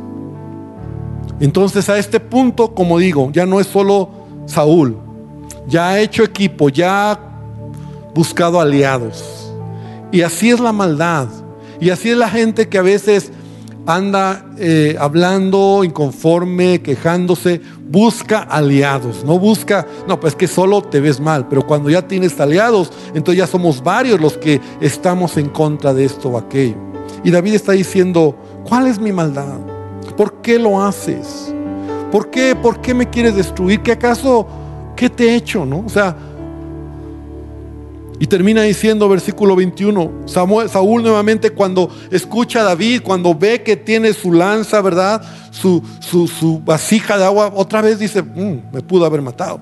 Entonces 1.39 1.89
a 1.89 1.97
este 1.97 2.19
punto, 2.19 2.73
como 2.73 2.99
digo, 2.99 3.31
ya 3.31 3.45
no 3.45 3.59
es 3.59 3.67
solo 3.67 4.09
Saúl, 4.45 4.97
ya 5.67 5.89
ha 5.89 5.99
hecho 5.99 6.23
equipo, 6.23 6.69
ya 6.69 7.11
ha 7.11 7.19
buscado 8.13 8.59
aliados. 8.59 9.51
Y 10.11 10.21
así 10.21 10.49
es 10.49 10.59
la 10.59 10.73
maldad. 10.73 11.27
Y 11.79 11.91
así 11.91 12.09
es 12.09 12.17
la 12.17 12.29
gente 12.29 12.67
que 12.67 12.77
a 12.77 12.81
veces 12.81 13.31
anda 13.85 14.45
eh, 14.57 14.95
hablando 14.99 15.83
inconforme, 15.83 16.81
quejándose, 16.81 17.61
busca 17.89 18.39
aliados, 18.41 19.23
no 19.25 19.39
busca, 19.39 19.87
no, 20.07 20.19
pues 20.19 20.35
que 20.35 20.47
solo 20.47 20.81
te 20.81 20.99
ves 20.99 21.19
mal, 21.19 21.47
pero 21.47 21.65
cuando 21.65 21.89
ya 21.89 22.07
tienes 22.07 22.39
aliados, 22.39 22.91
entonces 23.13 23.37
ya 23.37 23.47
somos 23.47 23.83
varios 23.83 24.19
los 24.19 24.37
que 24.37 24.61
estamos 24.81 25.37
en 25.37 25.49
contra 25.49 25.93
de 25.93 26.05
esto 26.05 26.29
o 26.29 26.37
aquello. 26.37 26.77
Y 27.23 27.31
David 27.31 27.55
está 27.55 27.71
diciendo, 27.73 28.35
¿Cuál 28.69 28.85
es 28.85 28.99
mi 28.99 29.11
maldad? 29.11 29.57
¿Por 30.15 30.41
qué 30.41 30.59
lo 30.59 30.83
haces? 30.83 31.53
¿Por 32.11 32.29
qué? 32.29 32.55
¿Por 32.55 32.81
qué 32.81 32.93
me 32.93 33.09
quieres 33.09 33.35
destruir? 33.35 33.81
¿Qué 33.81 33.93
acaso? 33.93 34.47
¿Qué 34.95 35.09
te 35.09 35.29
he 35.29 35.35
hecho? 35.35 35.65
¿No? 35.65 35.83
O 35.85 35.89
sea, 35.89 36.15
y 38.19 38.27
termina 38.27 38.63
diciendo 38.63 39.07
versículo 39.07 39.55
21, 39.55 40.23
Saúl 40.25 41.01
nuevamente 41.01 41.51
cuando 41.51 41.89
escucha 42.11 42.59
a 42.59 42.63
David, 42.63 43.01
cuando 43.01 43.33
ve 43.33 43.63
que 43.63 43.77
tiene 43.77 44.11
su 44.11 44.33
lanza, 44.33 44.81
¿verdad? 44.81 45.21
Su, 45.51 45.81
su, 46.01 46.61
vasija 46.63 47.17
de 47.17 47.23
agua, 47.23 47.51
otra 47.55 47.81
vez 47.81 47.97
dice, 47.97 48.21
mm, 48.21 48.73
me 48.73 48.81
pudo 48.81 49.05
haber 49.05 49.21
matado. 49.21 49.61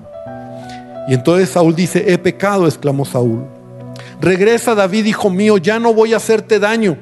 Y 1.06 1.14
entonces 1.14 1.50
Saúl 1.50 1.76
dice, 1.76 2.12
he 2.12 2.18
pecado, 2.18 2.66
exclamó 2.66 3.04
Saúl. 3.04 3.46
Regresa 4.20 4.74
David, 4.74 5.06
hijo 5.06 5.30
mío, 5.30 5.56
ya 5.58 5.78
no 5.78 5.94
voy 5.94 6.12
a 6.12 6.16
hacerte 6.16 6.58
daño. 6.58 6.98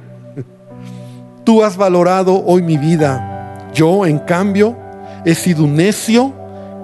Tú 1.43 1.63
has 1.63 1.77
valorado 1.79 2.45
hoy 2.45 2.61
mi 2.63 2.77
vida. 2.77 3.71
Yo, 3.73 4.05
en 4.05 4.19
cambio, 4.19 4.77
he 5.25 5.35
sido 5.35 5.67
necio 5.67 6.35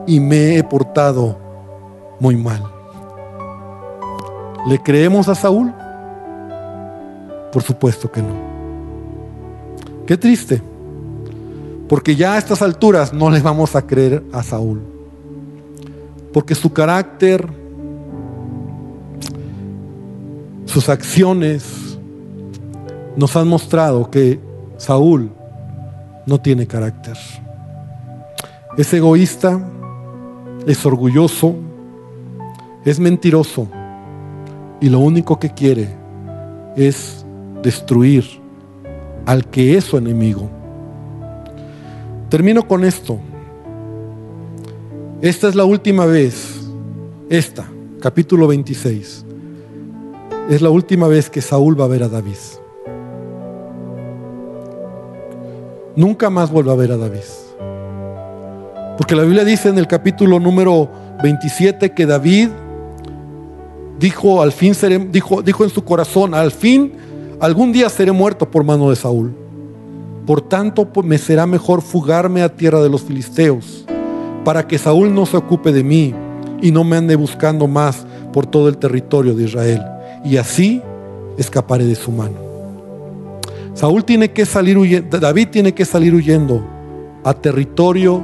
y 0.06 0.18
me 0.18 0.56
he 0.56 0.64
portado 0.64 1.38
muy 2.18 2.36
mal. 2.36 2.71
¿Le 4.66 4.78
creemos 4.80 5.28
a 5.28 5.34
Saúl? 5.34 5.72
Por 7.52 7.62
supuesto 7.62 8.10
que 8.10 8.22
no. 8.22 8.34
Qué 10.06 10.16
triste. 10.16 10.62
Porque 11.88 12.14
ya 12.14 12.34
a 12.34 12.38
estas 12.38 12.62
alturas 12.62 13.12
no 13.12 13.28
le 13.28 13.40
vamos 13.40 13.74
a 13.74 13.86
creer 13.86 14.22
a 14.32 14.42
Saúl. 14.42 14.80
Porque 16.32 16.54
su 16.54 16.72
carácter, 16.72 17.46
sus 20.64 20.88
acciones 20.88 21.98
nos 23.16 23.36
han 23.36 23.48
mostrado 23.48 24.10
que 24.10 24.40
Saúl 24.76 25.32
no 26.24 26.40
tiene 26.40 26.68
carácter. 26.68 27.18
Es 28.78 28.94
egoísta, 28.94 29.60
es 30.66 30.86
orgulloso, 30.86 31.56
es 32.84 32.98
mentiroso 33.00 33.68
y 34.82 34.90
lo 34.90 34.98
único 34.98 35.38
que 35.38 35.48
quiere 35.48 35.88
es 36.76 37.24
destruir 37.62 38.24
al 39.24 39.46
que 39.46 39.78
es 39.78 39.84
su 39.84 39.96
enemigo. 39.96 40.50
Termino 42.28 42.68
con 42.68 42.84
esto. 42.84 43.18
Esta 45.22 45.48
es 45.48 45.54
la 45.54 45.64
última 45.64 46.04
vez, 46.04 46.68
esta, 47.30 47.66
capítulo 48.00 48.46
26, 48.48 49.24
es 50.50 50.60
la 50.60 50.68
última 50.68 51.08
vez 51.08 51.30
que 51.30 51.40
Saúl 51.40 51.80
va 51.80 51.86
a 51.86 51.88
ver 51.88 52.02
a 52.02 52.08
David. 52.08 52.36
nunca 55.96 56.30
más 56.30 56.50
vuelva 56.50 56.72
a 56.72 56.76
ver 56.76 56.92
a 56.92 56.96
David. 56.96 57.20
Porque 58.96 59.14
la 59.14 59.22
Biblia 59.22 59.44
dice 59.44 59.68
en 59.68 59.78
el 59.78 59.86
capítulo 59.86 60.38
número 60.38 60.90
27 61.22 61.92
que 61.92 62.06
David 62.06 62.48
dijo, 64.02 64.42
al 64.42 64.50
fin 64.50 64.74
dijo, 65.12 65.42
dijo 65.42 65.62
en 65.62 65.70
su 65.70 65.84
corazón, 65.84 66.34
al 66.34 66.50
fin, 66.50 66.92
algún 67.38 67.70
día 67.72 67.88
seré 67.88 68.10
muerto 68.10 68.50
por 68.50 68.64
mano 68.64 68.90
de 68.90 68.96
Saúl. 68.96 69.32
Por 70.26 70.40
tanto, 70.40 70.92
pues, 70.92 71.06
me 71.06 71.18
será 71.18 71.46
mejor 71.46 71.82
fugarme 71.82 72.42
a 72.42 72.54
tierra 72.54 72.82
de 72.82 72.88
los 72.88 73.02
filisteos, 73.02 73.86
para 74.44 74.66
que 74.66 74.76
Saúl 74.76 75.14
no 75.14 75.24
se 75.24 75.36
ocupe 75.36 75.70
de 75.70 75.84
mí 75.84 76.12
y 76.60 76.72
no 76.72 76.82
me 76.82 76.96
ande 76.96 77.14
buscando 77.14 77.68
más 77.68 78.04
por 78.32 78.44
todo 78.44 78.68
el 78.68 78.76
territorio 78.76 79.34
de 79.34 79.44
Israel. 79.44 79.82
Y 80.24 80.36
así 80.36 80.82
escaparé 81.38 81.84
de 81.84 81.94
su 81.94 82.10
mano. 82.10 82.34
Saúl 83.74 84.04
tiene 84.04 84.32
que 84.32 84.44
salir 84.44 84.76
huyendo, 84.76 85.20
David 85.20 85.48
tiene 85.52 85.72
que 85.72 85.84
salir 85.84 86.12
huyendo 86.12 86.60
a 87.22 87.32
territorio 87.34 88.20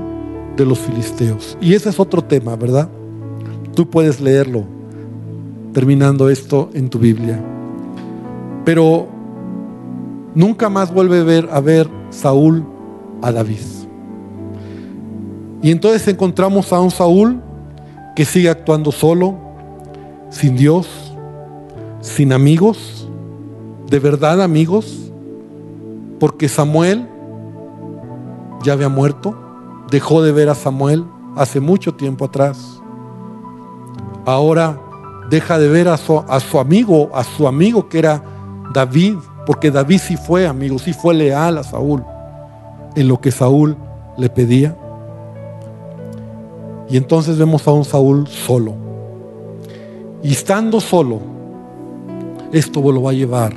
de 0.56 0.66
los 0.66 0.80
filisteos. 0.80 1.56
Y 1.60 1.74
ese 1.74 1.88
es 1.88 2.00
otro 2.00 2.22
tema, 2.22 2.56
¿verdad? 2.56 2.88
Tú 3.74 3.88
puedes 3.88 4.20
leerlo 4.20 4.77
terminando 5.78 6.28
esto 6.28 6.70
en 6.74 6.90
tu 6.90 6.98
Biblia. 6.98 7.40
Pero 8.64 9.06
nunca 10.34 10.68
más 10.68 10.92
vuelve 10.92 11.20
a 11.20 11.22
ver, 11.22 11.48
a 11.52 11.60
ver 11.60 11.88
Saúl 12.10 12.66
a 13.22 13.30
David. 13.30 13.60
Y 15.62 15.70
entonces 15.70 16.08
encontramos 16.08 16.72
a 16.72 16.80
un 16.80 16.90
Saúl 16.90 17.40
que 18.16 18.24
sigue 18.24 18.50
actuando 18.50 18.90
solo, 18.90 19.36
sin 20.30 20.56
Dios, 20.56 21.14
sin 22.00 22.32
amigos, 22.32 23.08
de 23.88 24.00
verdad 24.00 24.42
amigos, 24.42 25.12
porque 26.18 26.48
Samuel 26.48 27.06
ya 28.64 28.72
había 28.72 28.88
muerto, 28.88 29.32
dejó 29.92 30.22
de 30.22 30.32
ver 30.32 30.48
a 30.48 30.56
Samuel 30.56 31.04
hace 31.36 31.60
mucho 31.60 31.94
tiempo 31.94 32.24
atrás. 32.24 32.82
Ahora 34.26 34.87
deja 35.30 35.58
de 35.58 35.68
ver 35.68 35.88
a 35.88 35.96
su, 35.96 36.58
amigo, 36.58 37.10
a 37.14 37.24
su 37.24 37.46
amigo 37.46 37.88
que 37.88 37.98
era 37.98 38.22
David, 38.72 39.16
porque 39.46 39.70
David 39.70 39.98
sí 39.98 40.16
fue 40.16 40.46
amigo, 40.46 40.78
sí 40.78 40.92
fue 40.92 41.14
leal 41.14 41.58
a 41.58 41.62
Saúl 41.62 42.04
en 42.94 43.08
lo 43.08 43.20
que 43.20 43.30
Saúl 43.30 43.76
le 44.16 44.28
pedía. 44.28 44.76
Y 46.88 46.96
entonces 46.96 47.36
vemos 47.38 47.66
a 47.68 47.72
un 47.72 47.84
Saúl 47.84 48.26
solo. 48.26 48.74
Y 50.22 50.32
estando 50.32 50.80
solo, 50.80 51.20
esto 52.52 52.80
lo 52.80 53.02
va 53.02 53.10
a 53.10 53.14
llevar 53.14 53.54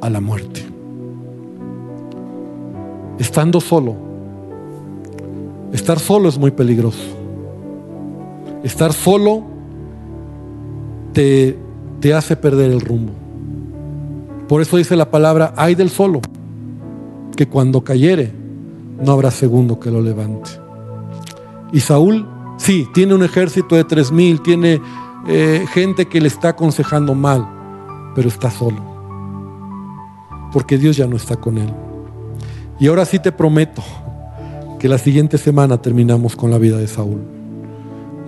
a 0.00 0.10
la 0.10 0.20
muerte. 0.20 0.64
Estando 3.18 3.60
solo. 3.60 3.96
Estar 5.72 5.98
solo 5.98 6.28
es 6.28 6.38
muy 6.38 6.50
peligroso. 6.50 7.02
Estar 8.62 8.92
solo 8.92 9.57
te, 12.00 12.14
hace 12.14 12.36
perder 12.36 12.70
el 12.70 12.80
rumbo. 12.80 13.12
Por 14.46 14.62
eso 14.62 14.76
dice 14.76 14.94
la 14.94 15.10
palabra, 15.10 15.52
hay 15.56 15.74
del 15.74 15.90
solo, 15.90 16.20
que 17.36 17.48
cuando 17.48 17.82
cayere, 17.82 18.32
no 19.04 19.12
habrá 19.12 19.32
segundo 19.32 19.80
que 19.80 19.90
lo 19.90 20.00
levante. 20.00 20.50
Y 21.72 21.80
Saúl, 21.80 22.24
sí, 22.56 22.86
tiene 22.94 23.14
un 23.14 23.24
ejército 23.24 23.74
de 23.74 23.82
tres 23.82 24.12
mil, 24.12 24.40
tiene 24.42 24.80
eh, 25.26 25.66
gente 25.72 26.06
que 26.06 26.20
le 26.20 26.28
está 26.28 26.50
aconsejando 26.50 27.14
mal, 27.14 27.48
pero 28.14 28.28
está 28.28 28.48
solo. 28.48 28.80
Porque 30.52 30.78
Dios 30.78 30.96
ya 30.96 31.08
no 31.08 31.16
está 31.16 31.34
con 31.34 31.58
él. 31.58 31.72
Y 32.78 32.86
ahora 32.86 33.04
sí 33.04 33.18
te 33.18 33.32
prometo 33.32 33.82
que 34.78 34.88
la 34.88 34.98
siguiente 34.98 35.36
semana 35.36 35.82
terminamos 35.82 36.36
con 36.36 36.52
la 36.52 36.58
vida 36.58 36.78
de 36.78 36.86
Saúl. 36.86 37.22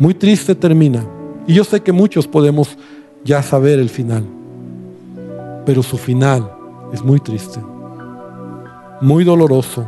Muy 0.01 0.15
triste 0.15 0.57
termina. 0.57 1.20
Y 1.51 1.55
yo 1.55 1.65
sé 1.65 1.81
que 1.81 1.91
muchos 1.91 2.29
podemos 2.29 2.79
ya 3.25 3.43
saber 3.43 3.81
el 3.81 3.91
final. 3.91 4.25
Pero 5.67 5.83
su 5.83 5.99
final 5.99 6.49
es 6.93 7.03
muy 7.03 7.19
triste. 7.19 7.59
Muy 9.01 9.25
doloroso 9.25 9.85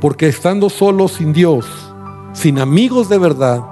porque 0.00 0.26
estando 0.26 0.68
solo 0.68 1.06
sin 1.06 1.32
Dios, 1.32 1.66
sin 2.32 2.58
amigos 2.58 3.08
de 3.08 3.16
verdad, 3.16 3.62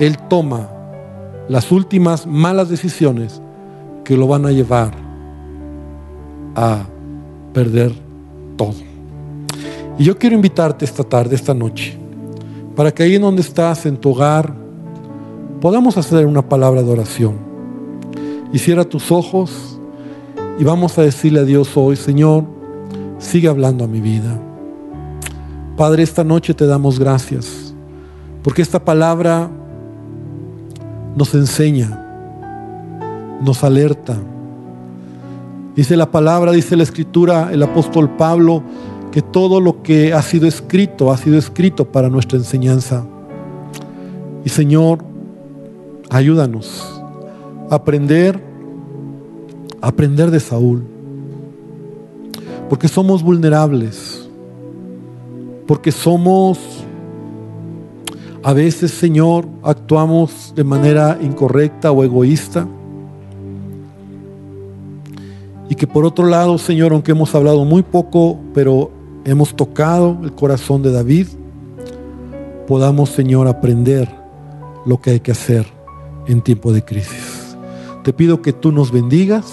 Él 0.00 0.18
toma 0.28 0.68
las 1.48 1.70
últimas 1.70 2.26
malas 2.26 2.68
decisiones 2.68 3.40
que 4.02 4.16
lo 4.16 4.26
van 4.26 4.44
a 4.44 4.50
llevar 4.50 4.90
a 6.56 6.84
perder 7.52 7.92
todo. 8.56 8.74
Y 10.00 10.02
yo 10.02 10.18
quiero 10.18 10.34
invitarte 10.34 10.84
esta 10.84 11.04
tarde, 11.04 11.36
esta 11.36 11.54
noche, 11.54 11.96
para 12.74 12.92
que 12.92 13.04
ahí 13.04 13.14
en 13.14 13.22
donde 13.22 13.42
estás, 13.42 13.86
en 13.86 13.96
tu 13.96 14.10
hogar, 14.10 14.65
podamos 15.60 15.96
hacer 15.96 16.26
una 16.26 16.42
palabra 16.48 16.82
de 16.82 16.90
oración. 16.90 17.34
Y 18.52 18.58
cierra 18.58 18.84
tus 18.84 19.10
ojos 19.10 19.78
y 20.58 20.64
vamos 20.64 20.98
a 20.98 21.02
decirle 21.02 21.40
a 21.40 21.44
Dios 21.44 21.76
hoy, 21.76 21.96
Señor, 21.96 22.44
sigue 23.18 23.48
hablando 23.48 23.84
a 23.84 23.88
mi 23.88 24.00
vida. 24.00 24.40
Padre, 25.76 26.02
esta 26.02 26.24
noche 26.24 26.54
te 26.54 26.66
damos 26.66 26.98
gracias, 26.98 27.74
porque 28.42 28.62
esta 28.62 28.82
palabra 28.82 29.50
nos 31.14 31.34
enseña, 31.34 32.02
nos 33.42 33.62
alerta. 33.62 34.16
Dice 35.74 35.96
la 35.96 36.10
palabra, 36.10 36.52
dice 36.52 36.76
la 36.76 36.82
escritura, 36.82 37.50
el 37.52 37.62
apóstol 37.62 38.08
Pablo, 38.16 38.62
que 39.12 39.20
todo 39.20 39.60
lo 39.60 39.82
que 39.82 40.14
ha 40.14 40.22
sido 40.22 40.46
escrito, 40.46 41.10
ha 41.10 41.18
sido 41.18 41.36
escrito 41.36 41.84
para 41.84 42.08
nuestra 42.08 42.38
enseñanza. 42.38 43.04
Y 44.44 44.48
Señor, 44.48 45.15
ayúdanos 46.10 47.00
a 47.70 47.76
aprender, 47.76 48.42
a 49.80 49.88
aprender 49.88 50.30
de 50.30 50.40
Saúl, 50.40 50.84
porque 52.68 52.88
somos 52.88 53.22
vulnerables 53.22 54.26
porque 55.66 55.90
somos, 55.90 56.58
a 58.42 58.52
veces, 58.52 58.92
Señor, 58.92 59.46
actuamos 59.62 60.52
de 60.54 60.64
manera 60.64 61.18
incorrecta 61.20 61.90
o 61.90 62.04
egoísta. 62.04 62.66
Y 65.68 65.74
que 65.74 65.86
por 65.86 66.04
otro 66.04 66.26
lado, 66.26 66.56
Señor, 66.58 66.92
aunque 66.92 67.10
hemos 67.10 67.34
hablado 67.34 67.64
muy 67.64 67.82
poco, 67.82 68.38
pero 68.54 68.92
hemos 69.24 69.54
tocado 69.54 70.18
el 70.22 70.32
corazón 70.32 70.82
de 70.82 70.92
David, 70.92 71.26
podamos, 72.68 73.10
Señor, 73.10 73.48
aprender 73.48 74.08
lo 74.84 75.00
que 75.00 75.10
hay 75.10 75.20
que 75.20 75.32
hacer 75.32 75.75
en 76.26 76.42
tiempo 76.42 76.72
de 76.72 76.84
crisis. 76.84 77.56
Te 78.04 78.12
pido 78.12 78.42
que 78.42 78.52
tú 78.52 78.72
nos 78.72 78.92
bendigas 78.92 79.52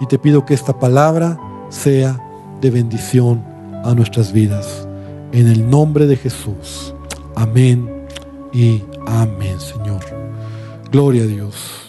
y 0.00 0.06
te 0.06 0.18
pido 0.18 0.44
que 0.46 0.54
esta 0.54 0.78
palabra 0.78 1.38
sea 1.68 2.20
de 2.60 2.70
bendición 2.70 3.44
a 3.84 3.94
nuestras 3.94 4.32
vidas. 4.32 4.86
En 5.32 5.48
el 5.48 5.68
nombre 5.68 6.06
de 6.06 6.16
Jesús. 6.16 6.94
Amén 7.34 7.88
y 8.52 8.82
amén, 9.06 9.60
Señor. 9.60 10.00
Gloria 10.90 11.24
a 11.24 11.26
Dios. 11.26 11.87